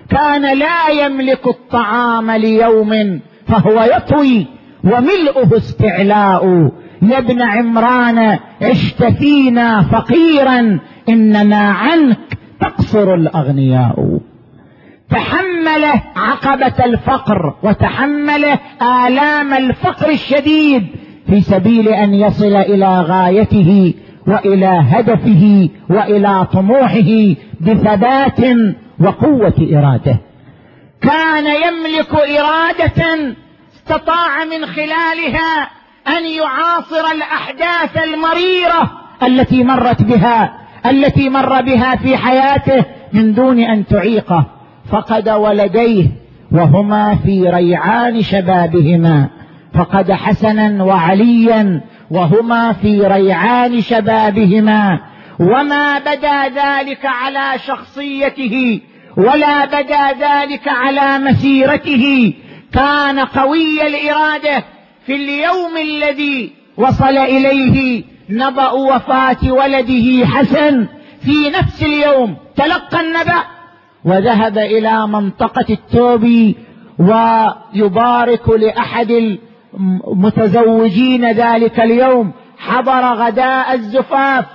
[0.09, 4.45] كان لا يملك الطعام ليوم فهو يطوي
[4.83, 6.71] وملؤه استعلاء.
[7.01, 12.26] يا ابن عمران عشت فينا فقيرا انما عنك
[12.59, 14.19] تقصر الأغنياء.
[15.09, 18.45] تحمل عقبة الفقر وتحمل
[18.81, 20.87] آلام الفقر الشديد
[21.27, 23.93] في سبيل أن يصل إلى غايته
[24.27, 28.39] وإلى هدفه وإلى طموحه بثبات
[28.99, 30.17] وقوة إراده.
[31.01, 33.33] كان يملك إرادة
[33.75, 35.69] استطاع من خلالها
[36.07, 38.91] أن يعاصر الأحداث المريرة
[39.23, 44.45] التي مرت بها التي مر بها في حياته من دون أن تعيقه
[44.91, 46.07] فقد ولديه
[46.51, 49.27] وهما في ريعان شبابهما
[49.73, 54.99] فقد حسنا وعليا وهما في ريعان شبابهما.
[55.39, 58.81] وما بدا ذلك على شخصيته
[59.17, 62.33] ولا بدا ذلك على مسيرته.
[62.73, 64.63] كان قوي الإرادة
[65.05, 70.87] في اليوم الذي وصل إليه نبأ وفاة ولده حسن
[71.19, 72.35] في نفس اليوم.
[72.55, 73.43] تلقى النبأ
[74.05, 76.53] وذهب إلى منطقة التوب
[76.99, 79.37] ويبارك لأحد
[80.07, 82.31] المتزوجين ذلك اليوم.
[82.57, 84.45] حضر غداء الزفاف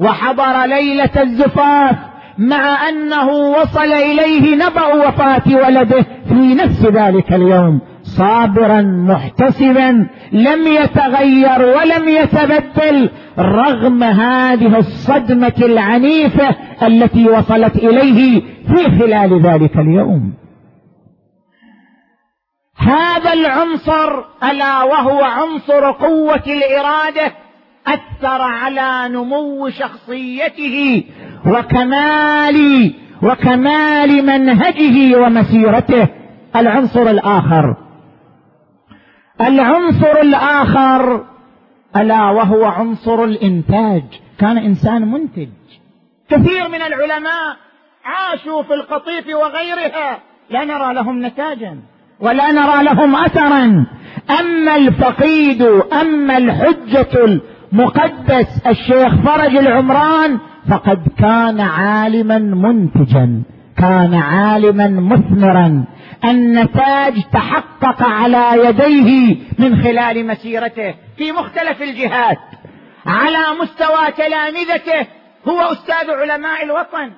[0.00, 1.96] وحضر ليلة الزفاف
[2.38, 7.80] مع أنه وصل إليه نبأ وفاة ولده في نفس ذلك اليوم.
[8.18, 16.48] صابرا محتسبا لم يتغير ولم يتبدل رغم هذه الصدمة العنيفة
[16.82, 20.34] التي وصلت إليه في خلال ذلك اليوم.
[22.76, 27.32] هذا العنصر ألا وهو عنصر قوة الإرادة
[27.86, 31.04] أثر على نمو شخصيته
[31.46, 36.08] وكمال وكمال منهجه ومسيرته.
[36.56, 37.87] العنصر الآخر
[39.40, 41.24] العنصر الآخر
[41.96, 44.02] ألا وهو عنصر الإنتاج.
[44.38, 45.48] كان إنسان منتج.
[46.30, 47.56] كثير من العلماء
[48.04, 50.18] عاشوا في القطيف وغيرها.
[50.50, 51.78] لا نرى لهم نتاجا
[52.20, 53.86] ولا نرى لهم اثرا.
[54.40, 55.62] أما الفقيد
[56.02, 57.40] أما الحجة
[57.72, 60.38] المقدس الشيخ فرج العمران
[60.70, 63.42] فقد كان عالما منتجا
[63.76, 65.84] كان عالما مثمرا.
[66.24, 72.38] النتاج تحقق على يديه من خلال مسيرته في مختلف الجهات
[73.06, 75.06] على مستوى تلامذته
[75.48, 77.10] هو أستاذ علماء الوطن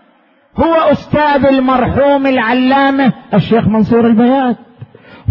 [0.56, 4.56] هو أستاذ المرحوم العلامة الشيخ منصور البيات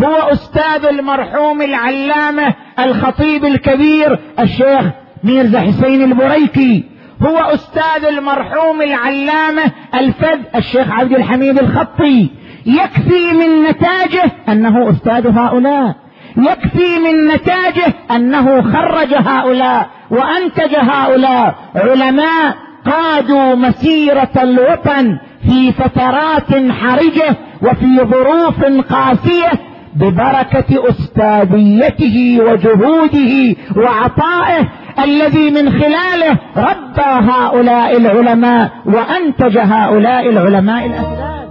[0.04, 4.86] هو أستاذ المرحوم العلامة الخطيب الكبير الشيخ
[5.24, 6.84] ميرزا حسين البريكي
[7.22, 12.30] هو أستاذ المرحوم العلامة الفذ الشيخ عبد الحميد الخطي.
[12.66, 15.96] يكفي من نتاجه أنه أستاذ هؤلاء.
[16.38, 21.56] يكفي من نتاجه أنه خرج هؤلاء وأنتج هؤلاء.
[21.76, 29.52] علماء قادوا مسيرة الوطن في فترات حرجة وفي ظروف قاسية
[29.96, 34.68] ببركة أستاذيته وجهوده وعطائه
[35.04, 41.49] الذي من خلاله ربى هؤلاء العلماء وأنتج هؤلاء العلماء الاسلام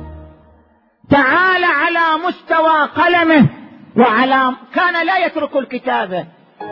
[1.11, 3.47] تعال على مستوى قلمه
[3.97, 6.25] وعلى كان لا يترك الكتابة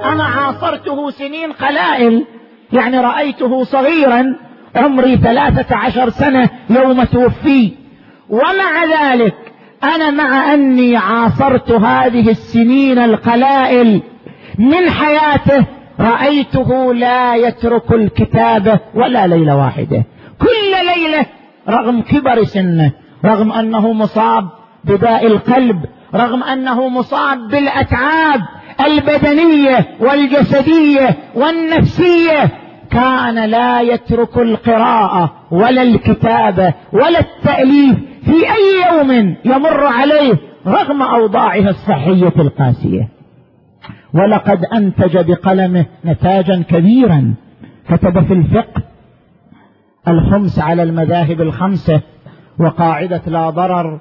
[0.05, 2.25] أنا عاصرته سنين قلائل
[2.73, 4.37] يعني رأيته صغيرا
[4.77, 7.73] عمري ثلاثة عشر سنة يوم توفي.
[8.29, 9.35] ومع ذلك
[9.85, 14.03] أنا مع أني عاصرت هذه السنين القلائل.
[14.59, 15.65] من حياته
[16.01, 20.05] رأيته لا يترك الكتابة ولا ليلة واحدة.
[20.41, 21.27] كل ليلة
[21.69, 22.93] رغم كبر سنه
[23.27, 24.49] رغم أنه مصاب
[24.85, 25.85] بداء القلب
[26.15, 28.41] رغم أنه مصاب بالأتعاب
[28.87, 32.51] البدنية والجسدية والنفسية
[32.91, 40.35] كان لا يترك القراءة ولا الكتابة ولا التأليف في أي يوم يمر عليه
[40.67, 43.09] رغم اوضاعه الصحية القاسية.
[44.15, 47.35] ولقد أنتج بقلمه نتاجا كبيرا
[47.89, 48.83] كتب في الفقه
[50.09, 52.01] الخمس على المذاهب الخمسة
[52.61, 53.99] وقاعدة لا ضرر.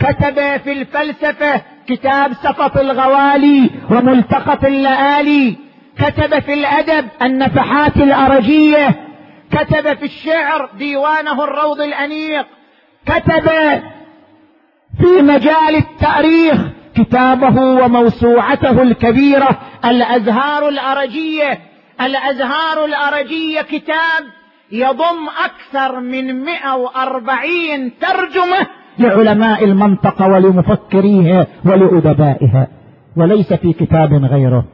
[0.00, 5.56] كتب في الفلسفة كتاب سقط الغوالي وملتقط اللآلي.
[5.98, 8.88] كتب في الأدب النفحات الأرجية.
[9.50, 12.46] كتب في الشعر ديوانه الروض الأنيق.
[13.06, 13.50] كتب
[14.98, 16.60] في مجال التأريخ
[16.96, 21.58] كتابه وموسوعته الكبيرة الأزهار الأرجية.
[22.00, 24.24] الأزهار الأرجية كتاب
[24.74, 28.66] يضم أكثر من 140 ترجمة
[28.98, 32.68] لعلماء المنطقة ولمفكريها ولأدبائها
[33.16, 34.64] وليس في كتاب غيره.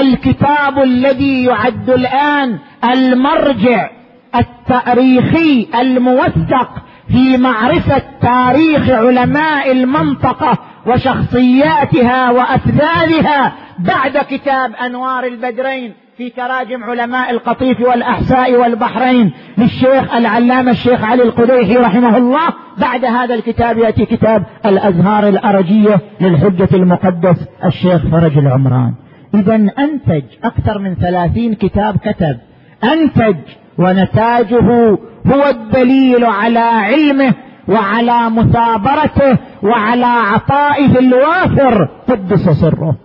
[0.00, 3.90] الكتاب الذي يعد الآن المرجع
[4.34, 6.70] التاريخي الموثق
[7.08, 16.01] في معرفة تاريخ علماء المنطقة وشخصياتها وأفذاذها بعد كتاب أنوار البدرين.
[16.16, 22.48] في تراجم علماء القطيف والأحساء والبحرين للشيخ العلامة الشيخ علي القديحي رحمه الله.
[22.78, 28.94] بعد هذا الكتاب يأتي كتاب الأزهار الأرجية للحجة المقدس الشيخ فرج العمران.
[29.34, 32.38] إذا أنتج أكثر من ثلاثين كتاب كتب.
[32.84, 33.36] أنتج
[33.78, 37.34] ونتاجه هو الدليل على علمه
[37.68, 42.96] وعلى مثابرته وعلى عطائه الوافر قدس سره.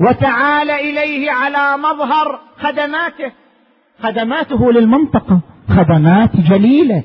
[0.00, 3.32] وتعال إليه على مظهر خدماته.
[4.02, 7.02] خدماته للمنطقة خدمات جليلة.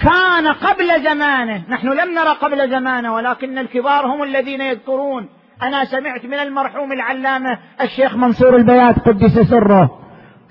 [0.00, 5.28] كان قبل زمانه نحن لم نرى قبل زمانه ولكن الكبار هم الذين يذكرون.
[5.62, 9.98] أنا سمعت من المرحوم العلامة الشيخ منصور البيات قدس سره.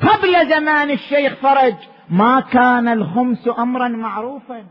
[0.01, 1.75] قبل زمان الشيخ فرج
[2.09, 4.63] ما كان الخمس امرا معروفا.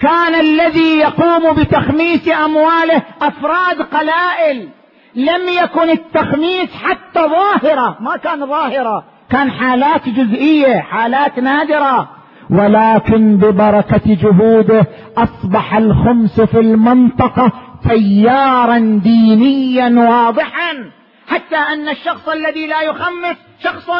[0.00, 4.68] كان الذي يقوم بتخميس أمواله أفراد قلائل.
[5.14, 12.08] لم يكن التخميس حتى ظاهرة ما كان ظاهرة كان حالات جزئية حالات نادرة.
[12.50, 14.86] ولكن ببركة جهوده
[15.16, 17.52] أصبح الخمس في المنطقة
[17.88, 20.90] تيارا دينيا واضحا.
[21.28, 23.90] حتى أن الشخص الذي لا يخمس شخص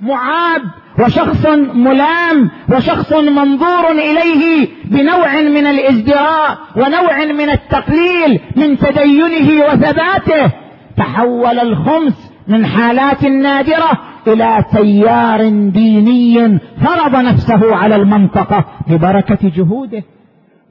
[0.00, 0.62] معاب
[0.98, 10.52] وشخص ملام وشخص منظور إليه بنوع من الإزدراء ونوع من التقليل من تدينه وثباته
[10.96, 13.90] تحول الخمس من حالات نادرة
[14.26, 20.02] إلى تيار ديني فرض نفسه على المنطقة ببركة جهوده.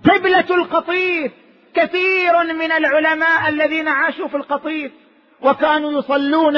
[0.04, 1.32] قبلة القطيف
[1.76, 4.92] كثير من العلماء الذين عاشوا في القطيف
[5.42, 6.54] وكانوا يصلون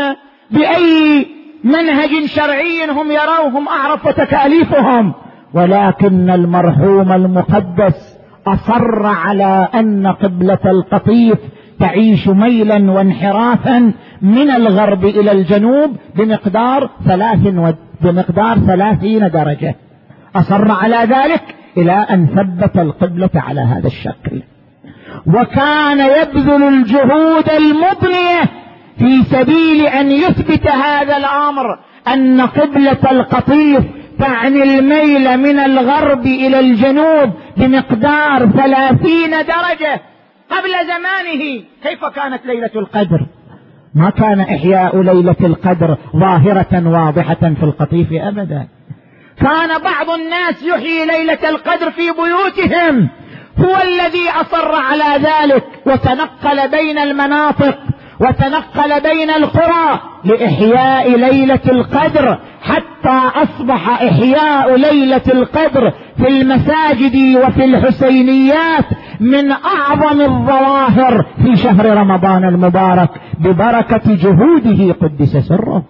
[0.52, 1.28] بأي
[1.64, 5.14] منهج شرعي هم يروهم أعرف وتكاليفهم.
[5.54, 11.38] ولكن المرحوم المقدس أصر على أن قبلة القطيف
[11.80, 17.72] تعيش ميلا وانحرافا من الغرب إلى الجنوب بمقدار ثلاث و...
[18.02, 19.76] بمقدار ثلاثين درجة.
[20.36, 21.44] أصر على ذلك
[21.78, 24.42] إلى أن ثبت القبلة على هذا الشكل.
[25.28, 28.67] وكان يبذل الجهود المضنية
[29.00, 33.84] في سبيل أن يثبت هذا الأمر أن قبلة القطيف
[34.20, 40.02] تعني الميل من الغرب إلى الجنوب بمقدار ثلاثين درجة
[40.52, 41.64] قبل زمانه.
[41.84, 43.26] كيف كانت ليلة القدر؟
[43.96, 48.68] ما كان إحياء ليلة القدر ظاهرة واضحة في القطيف ابدا.
[49.38, 53.10] كان بعض الناس يحيي ليلة القدر في بيوتهم.
[53.60, 57.78] هو الذي أصر على ذلك وتنقل بين المناطق.
[58.20, 68.86] وتنقل بين القرى لإحياء ليلة القدر حتى أصبح إحياء ليلة القدر في المساجد وفي الحسينيات
[69.20, 73.10] من أعظم الظواهر في شهر رمضان المبارك
[73.40, 75.84] ببركة جهوده قدس سره.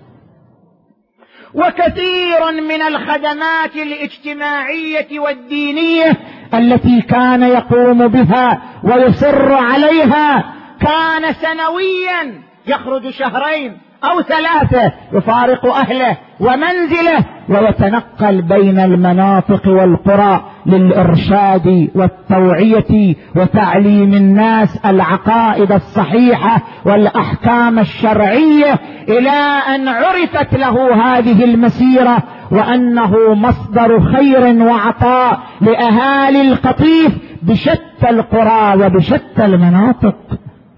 [1.53, 6.11] وكثير من الخدمات الاجتماعية والدينية
[6.53, 17.25] التي كان يقوم بها ويصر عليها كان سنويا يخرج شهرين أو ثلاثة يفارق أهله ومنزله
[17.49, 30.53] ويتنقل بين المناطق والقرى للإرشاد والتوعية وتعليم الناس العقائد الصحيحة والأحكام الشرعية إلى أن عرفت
[30.53, 40.15] له هذه المسيرة وأنه مصدر خير وعطاء لأهالي القطيف بشتى القرى وبشتى المناطق.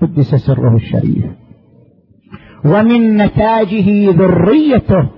[0.01, 1.25] قدس سره الشريف.
[2.65, 5.09] ومن نتاجه ذريته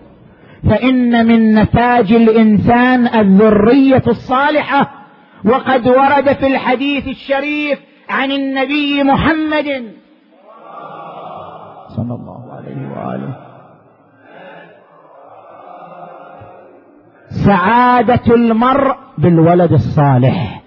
[0.70, 4.92] فإن من نتاج الإنسان الذرية الصالحة
[5.46, 7.80] وقد ورد في الحديث الشريف
[8.10, 9.66] عن النبي محمد.
[11.96, 13.36] صلى الله عليه وآله.
[17.46, 20.62] سعادة المرء بالولد الصالح.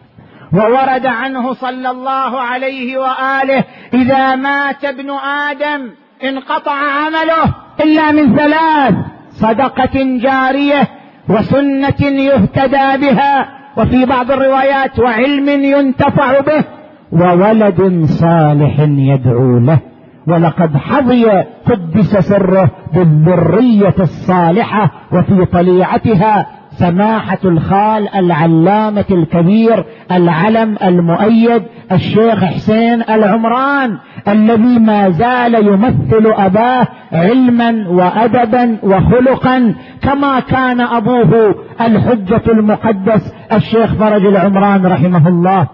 [0.54, 5.10] وورد عنه صلى الله عليه وآله إذا مات ابن
[5.50, 5.90] آدم
[6.24, 8.94] انقطع عمله إلا من ثلاث
[9.30, 10.88] صدقة جارية
[11.28, 16.64] وسنة يهتدى بها وفي بعض الروايات وعلم ينتفع به
[17.12, 19.78] وولد صالح يدعو له
[20.26, 26.46] ولقد حظي قدس سره بالذرية الصالحة وفي طليعتها
[26.78, 31.62] سماحة الخال العلامة الكبير العلم المؤيد
[31.92, 33.98] الشيخ حسين العمران
[34.28, 44.26] الذي ما زال يمثل أباه علما وأدبا وخلقا كما كان أبوه الحجة المقدس الشيخ فرج
[44.26, 45.68] العمران رحمه الله.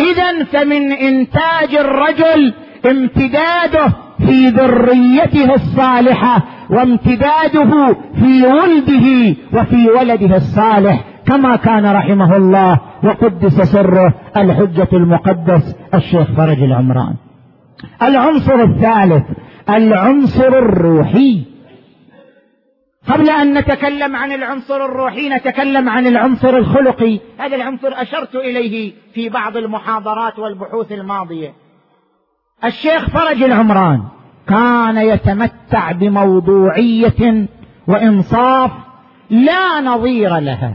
[0.00, 2.54] إذا فمن إنتاج الرجل
[2.90, 13.60] امتداده في ذريته الصالحة وامتداده في ولده وفي ولده الصالح كما كان رحمه الله وقدس
[13.60, 17.14] سره الحجة المقدس الشيخ فرج العمران.
[18.02, 19.24] العنصر الثالث
[19.68, 21.44] العنصر الروحي.
[23.08, 27.20] قبل أن نتكلم عن العنصر الروحي نتكلم عن العنصر الخلقي.
[27.38, 31.52] هذا العنصر أشرت إليه في بعض المحاضرات والبحوث الماضية.
[32.64, 34.02] الشيخ فرج العمران
[34.48, 37.46] كان يتمتع بموضوعية
[37.88, 38.70] وإنصاف
[39.30, 40.74] لا نظير لها.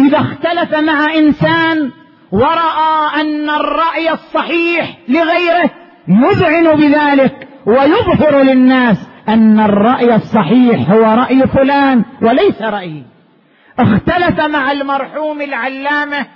[0.00, 1.90] إذا اختلف مع إنسان
[2.32, 5.70] ورأى أن الرأي الصحيح لغيره
[6.08, 13.02] يذعن بذلك ويظهر للناس أن الرأي الصحيح هو رأي فلان وليس رأيي.
[13.78, 16.26] اختلف مع المرحوم العلامة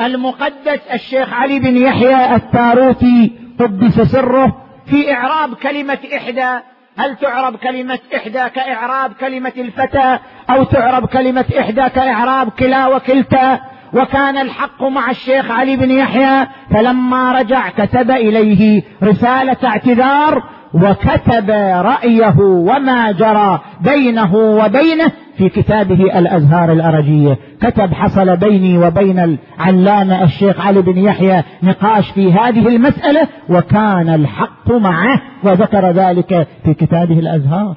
[0.00, 6.60] المقدس الشيخ علي بن يحيى التاروتي قدس سره في إعراب كلمة إحدى.
[6.98, 10.18] هل تعرب كلمة إحدى كإعراب كلمة الفتى؟
[10.50, 13.60] أو تعرب كلمة إحدى كإعراب كلا وكلتا؟
[13.92, 20.42] وكان الحق مع الشيخ علي بن يحيى فلما رجع كتب إليه رسالة اعتذار
[20.74, 21.50] وكتب
[21.84, 27.38] رأيه وما جرى بينه وبينه في كتابه الأزهار الأرجية.
[27.60, 34.70] كتب حصل بيني وبين العلامة الشيخ علي بن يحيى نقاش في هذه المسألة وكان الحق
[34.70, 37.76] معه وذكر ذلك في كتابه الأزهار.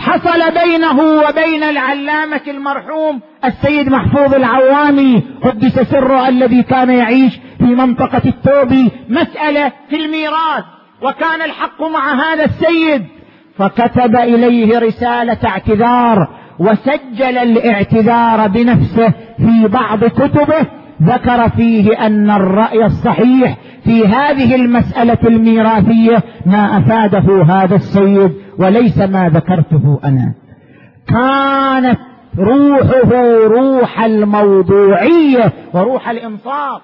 [0.00, 8.22] حصل بينه وبين العلامة المرحوم السيد محفوظ العوامي قدس سره الذي كان يعيش في منطقة
[8.26, 10.64] التوبي مسألة في الميراث.
[11.02, 13.04] وكان الحق مع هذا السيد
[13.56, 16.28] فكتب إليه رسالة اعتذار
[16.58, 20.66] وسجل الاعتذار بنفسه في بعض كتبه
[21.02, 29.28] ذكر فيه أن الرأي الصحيح في هذه المسألة الميراثية ما أفاده هذا السيد وليس ما
[29.28, 30.34] ذكرته أنا.
[31.08, 31.98] كانت
[32.38, 36.82] روحه روح الموضوعية وروح الإنصاف.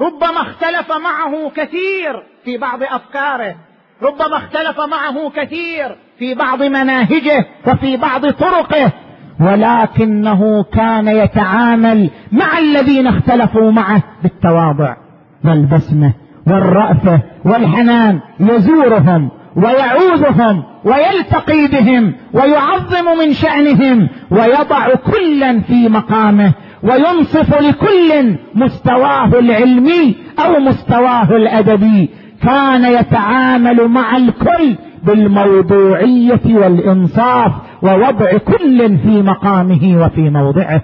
[0.00, 3.54] ربما اختلف معه كثير في بعض أفكاره.
[4.02, 8.92] ربما اختلف معه كثير في بعض مناهجه وفي بعض طرقه.
[9.40, 14.96] ولكنه كان يتعامل مع الذين اختلفوا معه بالتواضع
[15.44, 16.12] والبسمة
[16.46, 18.20] والرأفة والحنان.
[18.40, 26.52] يزورهم ويعوذهم ويلتقي بهم ويعظم من شأنهم ويضع كلا في مقامه.
[26.84, 32.10] وينصف لكل مستواه العلمي أو مستواه الأدبي.
[32.42, 40.82] كان يتعامل مع الكل بالموضوعية والإنصاف ووضع كل في مقامه وفي موضعه.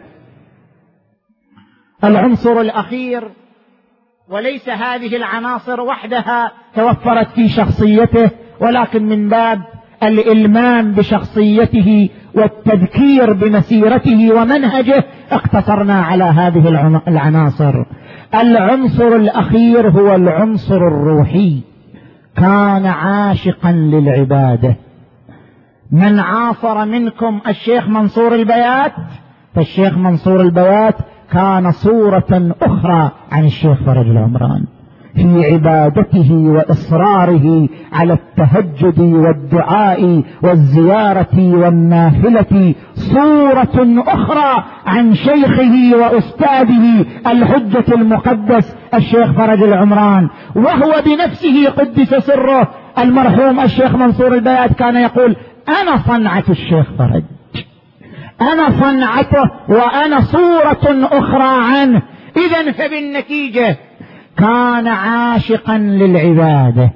[2.05, 3.30] العنصر الأخير
[4.28, 8.30] وليس هذه العناصر وحدها توفرت في شخصيته
[8.61, 9.62] ولكن من باب
[10.03, 16.68] الإلمام بشخصيته والتذكير بمسيرته ومنهجه اقتصرنا على هذه
[17.09, 17.84] العناصر.
[18.34, 21.61] العنصر الأخير هو العنصر الروحي.
[22.36, 24.76] كان عاشقا للعبادة.
[25.92, 28.92] من عاصر منكم الشيخ منصور البيات؟
[29.55, 30.94] فالشيخ منصور البيات
[31.32, 34.64] كان صورة أخرى عن الشيخ فرج العمران.
[35.21, 48.77] في عبادته وإصراره على التهجد والدعاء والزيارة والنافلة صورة أخرى عن شيخه وأستاذه الحجة المقدس
[48.95, 52.71] الشيخ فرج العمران وهو بنفسه قدس سره.
[52.99, 55.37] المرحوم الشيخ منصور البيات كان يقول
[55.68, 57.23] أنا صنعة الشيخ فرج.
[58.41, 62.03] أنا صنعته وأنا صورة أخرى عنه.
[62.37, 63.77] اذا فبالنتيجة
[64.39, 66.91] كان عاشقا للعبادة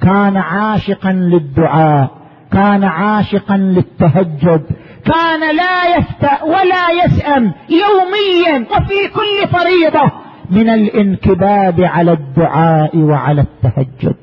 [0.00, 2.10] كان عاشقا للدعاء
[2.52, 4.62] كان عاشقا للتهجد
[5.04, 10.12] كان لا يفتأ ولا يسأم يوميا وفي كل فريضة
[10.50, 14.14] من الانكباب على الدعاء وعلى التهجد.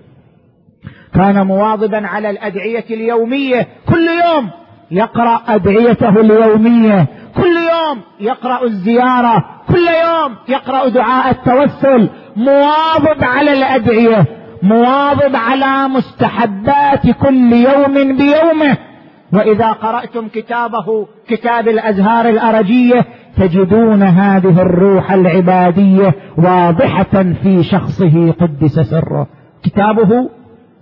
[1.14, 4.50] كان مواظبا على الأدعية اليومية كل يوم
[4.92, 7.08] يقرأ أدعيته اليومية
[7.90, 14.26] يوم يقرأ الزيارة كل يوم يقرأ دعاء التوسل مواظب على الأدعية
[14.64, 18.78] مواظب على مستحبات كل يوم بيومه.
[19.34, 23.06] وإذا قرأتم كتابه كتاب الأزهار الأرجية
[23.38, 29.28] تجدون هذه الروح العبادية واضحة في شخصه قدس سره.
[29.64, 30.30] كتابه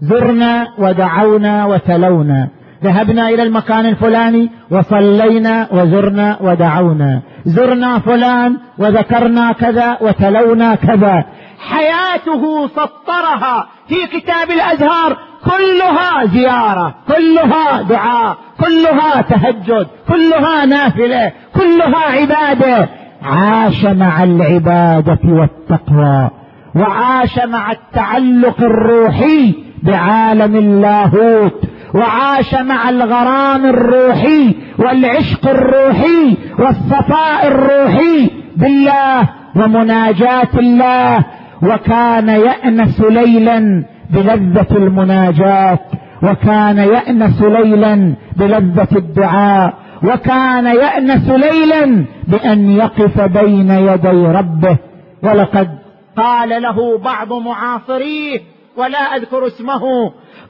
[0.01, 2.49] زرنا ودعونا وتلونا.
[2.83, 7.21] ذهبنا إلى المكان الفلاني وصلينا وزرنا ودعونا.
[7.45, 11.25] زرنا فلان وذكرنا كذا وتلونا كذا.
[11.59, 15.17] حياته سطرها في كتاب الأزهار.
[15.45, 22.89] كلها زيارة كلها دعاء كلها تهجد كلها نافلة كلها عبادة.
[23.23, 26.29] عاش مع العبادة والتقوى
[26.75, 29.53] وعاش مع التعلق الروحي
[29.83, 31.61] بعالم اللاهوت.
[31.93, 41.25] وعاش مع الغرام الروحي والعشق الروحي والصفاء الروحي بالله ومناجاة الله.
[41.63, 45.79] وكان يأنس ليلا بلذة المناجاة.
[46.23, 49.73] وكان يأنس ليلا بلذة الدعاء.
[50.03, 54.77] وكان يأنس ليلا بأن يقف بين يدي ربه.
[55.23, 55.69] ولقد
[56.17, 58.39] قال له بعض معاصريه
[58.77, 59.81] ولا أذكر اسمه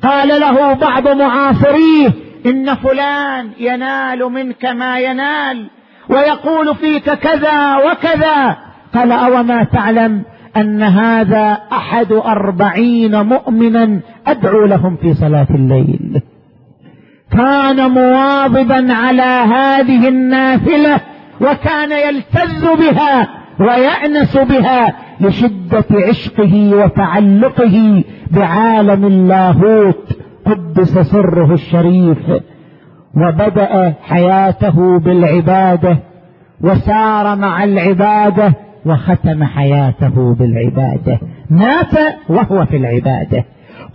[0.04, 2.12] قال له بعض معاصريه
[2.46, 5.68] إن فلان ينال منك ما ينال
[6.10, 8.58] ويقول فيك كذا وكذا.
[8.96, 10.22] قال أوما تعلم
[10.58, 16.22] أن هذا أحد أربعين مؤمنا أدعو لهم في صلاة الليل.
[17.32, 21.00] كان مواظبا على هذه النافلة
[21.42, 23.28] وكان يلتذ بها
[23.60, 32.18] ويأنس بها لشدة عشقه وتعلقه بعالم اللاهوت قدس سره الشريف
[33.16, 35.98] وبدأ حياته بالعبادة
[36.62, 38.54] وسار مع العبادة
[38.86, 41.20] وختم حياته بالعبادة.
[41.50, 41.94] مات
[42.30, 43.46] وهو في العبادة.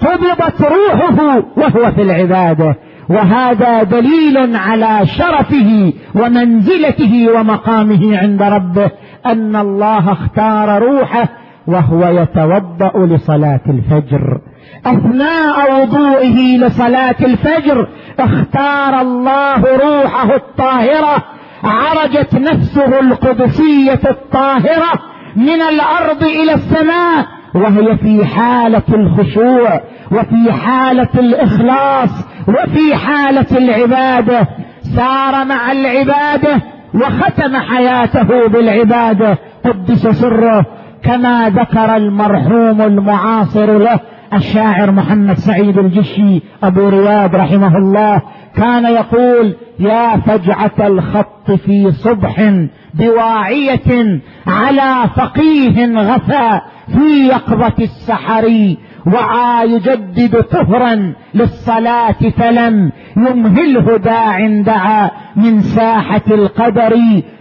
[0.00, 2.76] قبضت روحه وهو في العبادة.
[3.08, 8.90] وهذا دليل على شرفه ومنزلته ومقامه عند ربه.
[9.26, 11.28] أن الله اختار روحه
[11.66, 14.40] وهو يتوضأ لصلاة الفجر.
[14.86, 17.88] أثناء وضوئه لصلاة الفجر
[18.20, 21.24] اختار الله روحه الطاهرة
[21.64, 24.92] عرجت نفسه القدسية الطاهرة
[25.36, 29.80] من الأرض إلى السماء وهي في حالة الخشوع
[30.12, 32.10] وفي حالة الإخلاص
[32.48, 34.48] وفي حالة العبادة.
[34.96, 40.66] سار مع العبادة وختم حياته بالعبادة قدس سره
[41.02, 44.00] كما ذكر المرحوم المعاصر له
[44.34, 48.22] الشاعر محمد سعيد الجشي أبو رياض رحمه الله.
[48.56, 52.52] كان يقول يا فجعة الخط في صبح
[52.94, 58.74] بواعية على فقيه غفى في يقظة السحر
[59.06, 66.96] وعى يجدد طهرا للصلاة فلم يمهله داع دعا من ساحة القدر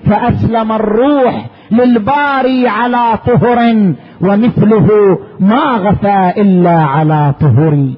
[0.06, 3.60] فأسلم الروح للباري على طهر
[4.22, 7.94] ومثله ما غفى إلا على طهر.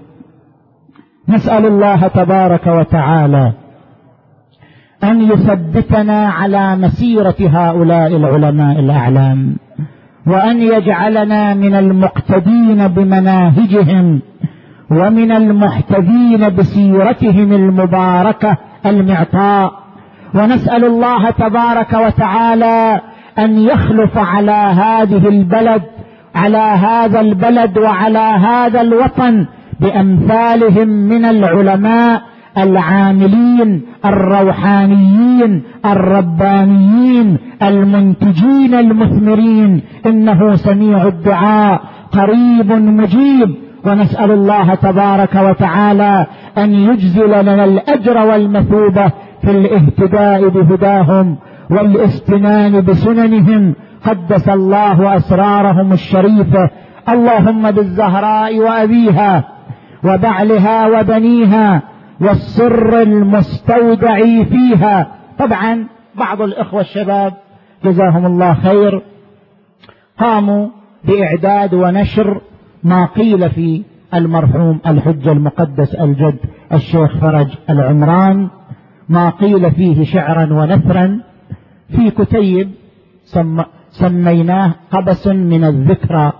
[1.29, 3.51] نسأل الله تبارك وتعالى
[5.03, 9.55] أن يثبتنا على مسيرة هؤلاء العلماء الأعلام.
[10.27, 14.21] وأن يجعلنا من المقتدين بمناهجهم
[14.91, 19.71] ومن المحتذين بسيرتهم المباركة المعطاء.
[20.35, 23.01] ونسأل الله تبارك وتعالى
[23.39, 25.81] أن يخلف على هذه البلد
[26.35, 29.45] على هذا البلد وعلى هذا الوطن
[29.79, 32.21] بأمثالهم من العلماء
[32.57, 39.81] العاملين الروحانيين الربانيين المنتجين المثمرين.
[40.05, 41.81] إنه سميع الدعاء
[42.11, 43.55] قريب مجيب.
[43.85, 46.27] ونسأل الله تبارك وتعالى
[46.57, 51.37] أن يجزل لنا الأجر والمثوبة في الاهتداء بهداهم
[51.69, 53.73] والاستنان بسننهم.
[54.05, 56.69] قدس الله أسرارهم الشريفة.
[57.09, 59.43] اللهم بالزهراء وأبيها
[60.03, 61.81] وبعلها وبنيها
[62.23, 65.07] والسر المستودع فيها.
[65.39, 67.33] طبعا بعض الإخوة الشباب
[67.85, 69.01] جزاهم الله خير
[70.19, 70.67] قاموا
[71.03, 72.41] بإعداد ونشر
[72.83, 76.37] ما قيل في المرحوم الحج المقدس الجد
[76.73, 78.47] الشيخ فرج العمران
[79.09, 81.19] ما قيل فيه شعرا ونثرا.
[81.89, 82.71] في كتيب
[83.25, 86.31] سم سميناه قبس من الذكرى.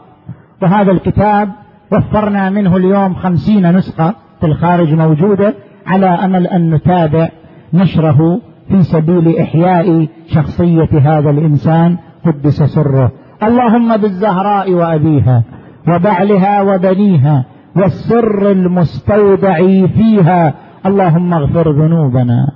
[0.62, 1.50] وهذا الكتاب
[1.92, 5.54] وفرنا منه اليوم خمسين نسخة في الخارج موجودة.
[5.88, 7.30] على أمل أن نتابع
[7.74, 13.12] نشره في سبيل إحياء شخصية هذا الإنسان قدس سره.
[13.44, 15.44] اللهم بالزهراء وأبيها
[15.88, 19.58] وبعلها وبنيها والسر المستودع
[19.88, 20.54] فيها.
[20.86, 22.48] اللهم اغفر ذنوبنا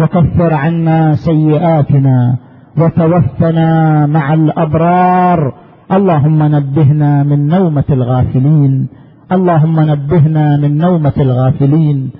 [0.00, 2.36] وكفر عنا سيئاتنا
[2.78, 5.54] وتوفنا مع الأبرار.
[5.92, 8.88] اللهم نبهنا من نومة الغافلين.
[9.32, 12.10] اللهم نبهنا من نومة الغافلين.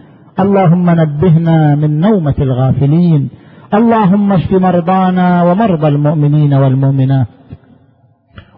[0.41, 3.29] اللهم نبهنا من نومة الغافلين.
[3.75, 7.27] اللهم اشف مرضانا ومرضى المؤمنين والمؤمنات.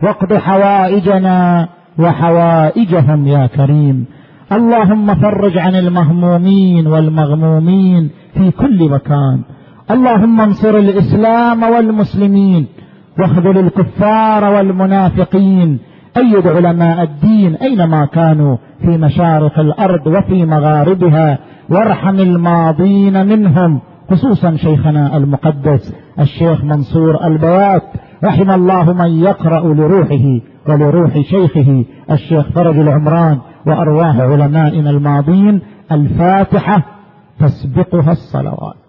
[0.02, 1.68] واقض حوائجنا
[1.98, 4.06] وحوائجهم يا كريم.
[4.52, 9.40] اللهم فرج عن المهمومين والمغمومين في كل مكان.
[9.90, 12.66] اللهم انصر الإسلام والمسلمين.
[13.18, 15.78] واخذل الكفار والمنافقين.
[16.16, 21.38] ايد علماء الدين أينما كانوا في مشارق الأرض وفي مغاربها.
[21.70, 27.82] وارحم الماضين منهم خصوصا شيخنا المقدس الشيخ منصور البيات
[28.24, 35.60] رحم الله من يقرأ لروحه ولروح شيخه الشيخ فرج العمران وأرواح علمائنا الماضين
[35.92, 36.82] الفاتحة
[37.40, 38.85] تسبقها الصلوات.